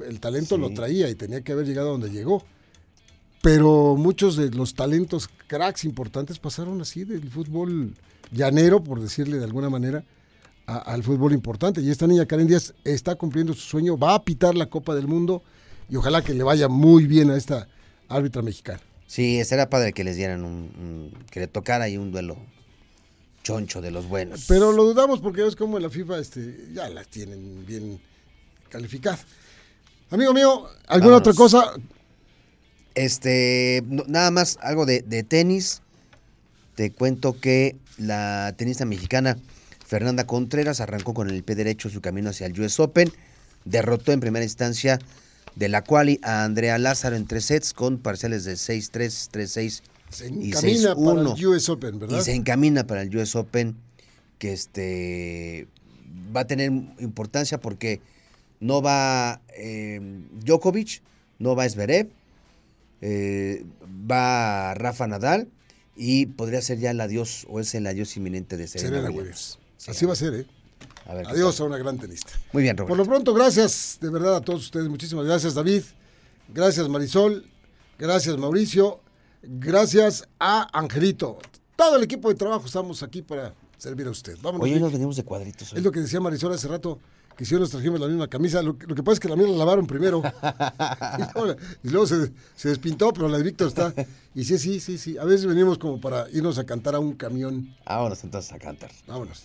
el 0.06 0.20
talento 0.20 0.56
Sí. 0.56 0.60
lo 0.60 0.70
traía 0.70 1.08
y 1.10 1.14
tenía 1.14 1.42
que 1.42 1.52
haber 1.52 1.66
llegado 1.66 1.88
a 1.88 1.92
donde 1.92 2.10
llegó? 2.10 2.44
Pero 3.42 3.94
muchos 3.96 4.36
de 4.36 4.50
los 4.50 4.74
talentos 4.74 5.28
cracks 5.46 5.84
importantes 5.84 6.38
pasaron 6.38 6.80
así 6.80 7.04
del 7.04 7.28
fútbol 7.28 7.94
llanero, 8.32 8.82
por 8.82 9.00
decirle 9.00 9.38
de 9.38 9.44
alguna 9.44 9.68
manera, 9.68 10.02
a- 10.66 10.78
al 10.78 11.02
fútbol 11.02 11.32
importante. 11.34 11.82
Y 11.82 11.90
esta 11.90 12.06
niña 12.06 12.24
Karen 12.26 12.46
Díaz 12.46 12.72
está 12.84 13.16
cumpliendo 13.16 13.52
su 13.52 13.60
sueño, 13.60 13.98
va 13.98 14.14
a 14.14 14.24
pitar 14.24 14.54
la 14.54 14.66
Copa 14.70 14.94
del 14.94 15.06
Mundo 15.06 15.42
y 15.90 15.96
ojalá 15.96 16.22
que 16.22 16.32
le 16.32 16.42
vaya 16.42 16.68
muy 16.68 17.06
bien 17.06 17.30
a 17.30 17.36
esta 17.36 17.68
árbitra 18.08 18.40
mexicana. 18.40 18.80
Sí, 19.06 19.38
era 19.38 19.68
padre 19.68 19.92
que 19.92 20.04
les 20.04 20.16
dieran 20.16 20.42
un, 20.44 20.52
un- 20.80 21.24
que 21.30 21.40
le 21.40 21.46
tocara 21.46 21.84
ahí 21.84 21.98
un 21.98 22.10
duelo 22.12 22.38
choncho 23.42 23.82
de 23.82 23.90
los 23.90 24.08
buenos. 24.08 24.46
Pero 24.48 24.72
lo 24.72 24.84
dudamos 24.84 25.20
porque 25.20 25.46
es 25.46 25.54
como 25.54 25.76
en 25.76 25.82
la 25.82 25.90
FIFA 25.90 26.18
este, 26.18 26.68
ya 26.72 26.88
las 26.88 27.08
tienen 27.08 27.66
bien 27.66 28.00
calificadas. 28.70 29.26
Amigo 30.10 30.32
mío, 30.32 30.66
¿alguna 30.86 31.14
Vámonos. 31.16 31.20
otra 31.20 31.32
cosa? 31.34 31.72
Este, 32.94 33.82
no- 33.86 34.04
nada 34.06 34.30
más 34.30 34.58
algo 34.60 34.86
de, 34.86 35.02
de 35.02 35.22
tenis. 35.22 35.82
Te 36.76 36.90
cuento 36.92 37.38
que 37.40 37.76
la 37.98 38.54
tenista 38.56 38.84
mexicana 38.84 39.36
Fernanda 39.86 40.26
Contreras 40.26 40.80
arrancó 40.80 41.14
con 41.14 41.30
el 41.30 41.42
pie 41.42 41.54
derecho 41.56 41.88
su 41.88 42.00
camino 42.00 42.30
hacia 42.30 42.46
el 42.46 42.60
US 42.60 42.78
Open. 42.80 43.12
Derrotó 43.64 44.12
en 44.12 44.20
primera 44.20 44.44
instancia 44.44 44.98
de 45.56 45.68
la 45.68 45.82
quali 45.82 46.18
a 46.22 46.44
Andrea 46.44 46.78
Lázaro 46.78 47.16
en 47.16 47.26
tres 47.26 47.46
sets 47.46 47.72
con 47.72 47.98
parciales 47.98 48.44
de 48.44 48.54
6-3, 48.54 49.30
3-6 49.30 49.82
Se 50.10 50.26
y 50.28 50.48
encamina 50.50 50.94
para 50.94 51.22
6-1. 51.22 51.38
el 51.38 51.46
US 51.46 51.68
Open, 51.68 51.98
¿verdad? 51.98 52.18
Y 52.18 52.22
se 52.22 52.34
encamina 52.34 52.86
para 52.86 53.02
el 53.02 53.16
US 53.16 53.36
Open, 53.36 53.76
que 54.38 54.52
este 54.52 55.68
va 56.36 56.40
a 56.40 56.46
tener 56.46 56.70
importancia 56.98 57.58
porque 57.60 58.00
no 58.64 58.80
va 58.80 59.42
eh, 59.56 60.00
Djokovic, 60.42 61.02
no 61.38 61.54
va 61.54 61.68
Zverev, 61.68 62.08
eh, 63.02 63.64
va 64.10 64.72
Rafa 64.74 65.06
Nadal 65.06 65.48
y 65.96 66.26
podría 66.26 66.62
ser 66.62 66.78
ya 66.78 66.90
el 66.90 67.00
adiós 67.00 67.46
o 67.50 67.60
es 67.60 67.74
el 67.74 67.86
adiós 67.86 68.16
inminente 68.16 68.56
de 68.56 68.66
Serena, 68.66 68.88
Serena 68.88 69.08
Williams. 69.10 69.58
Williams. 69.58 69.58
Sí, 69.76 69.90
Así 69.90 70.06
va 70.06 70.14
a 70.14 70.16
ser, 70.16 70.34
¿eh? 70.34 70.46
a 71.04 71.12
ver 71.14 71.26
qué 71.26 71.32
Adiós 71.32 71.60
a 71.60 71.64
una 71.64 71.76
gran 71.76 71.98
tenista. 71.98 72.32
Muy 72.54 72.62
bien, 72.62 72.74
Por 72.74 72.86
Roberto. 72.86 73.04
lo 73.04 73.10
pronto, 73.10 73.34
gracias 73.34 73.98
de 74.00 74.08
verdad 74.08 74.36
a 74.36 74.40
todos 74.40 74.62
ustedes. 74.62 74.88
Muchísimas 74.88 75.26
gracias, 75.26 75.52
David. 75.52 75.82
Gracias, 76.48 76.88
Marisol. 76.88 77.44
Gracias, 77.98 78.36
Mauricio. 78.38 79.00
Gracias 79.42 80.26
a 80.40 80.68
Angelito. 80.78 81.38
Todo 81.76 81.96
el 81.96 82.02
equipo 82.02 82.30
de 82.30 82.34
trabajo 82.34 82.64
estamos 82.64 83.02
aquí 83.02 83.20
para 83.20 83.54
servir 83.76 84.06
a 84.06 84.10
usted. 84.10 84.38
Vámonos. 84.40 84.64
Vic. 84.66 84.80
nos 84.80 84.92
venimos 84.92 85.16
de 85.16 85.24
cuadritos. 85.24 85.72
hoy. 85.72 85.78
Es 85.78 85.84
lo 85.84 85.92
que 85.92 86.00
decía 86.00 86.18
Marisol 86.20 86.54
hace 86.54 86.66
rato, 86.68 86.98
que 87.36 87.44
si 87.44 87.54
nos 87.54 87.70
trajimos 87.70 88.00
la 88.00 88.06
misma 88.08 88.28
camisa, 88.28 88.62
lo, 88.62 88.76
que- 88.78 88.86
lo 88.86 88.94
que 88.94 89.02
pasa 89.02 89.14
es 89.14 89.20
que 89.20 89.28
la 89.28 89.36
mía 89.36 89.46
la 89.48 89.56
lavaron 89.56 89.86
primero. 89.86 90.22
y 91.18 91.22
luego, 91.38 91.56
y 91.82 91.88
luego 91.88 92.06
se, 92.06 92.32
se 92.54 92.68
despintó, 92.68 93.12
pero 93.12 93.28
la 93.28 93.38
de 93.38 93.44
Víctor 93.44 93.68
está. 93.68 93.92
Y 94.34 94.44
sí, 94.44 94.58
sí, 94.58 94.80
sí, 94.80 94.98
sí. 94.98 95.18
A 95.18 95.24
veces 95.24 95.46
venimos 95.46 95.78
como 95.78 96.00
para 96.00 96.28
irnos 96.30 96.58
a 96.58 96.64
cantar 96.64 96.94
a 96.94 96.98
un 97.00 97.14
camión. 97.14 97.74
Vámonos 97.86 98.22
entonces 98.24 98.52
a 98.52 98.58
cantar. 98.58 98.90
Vámonos. 99.06 99.44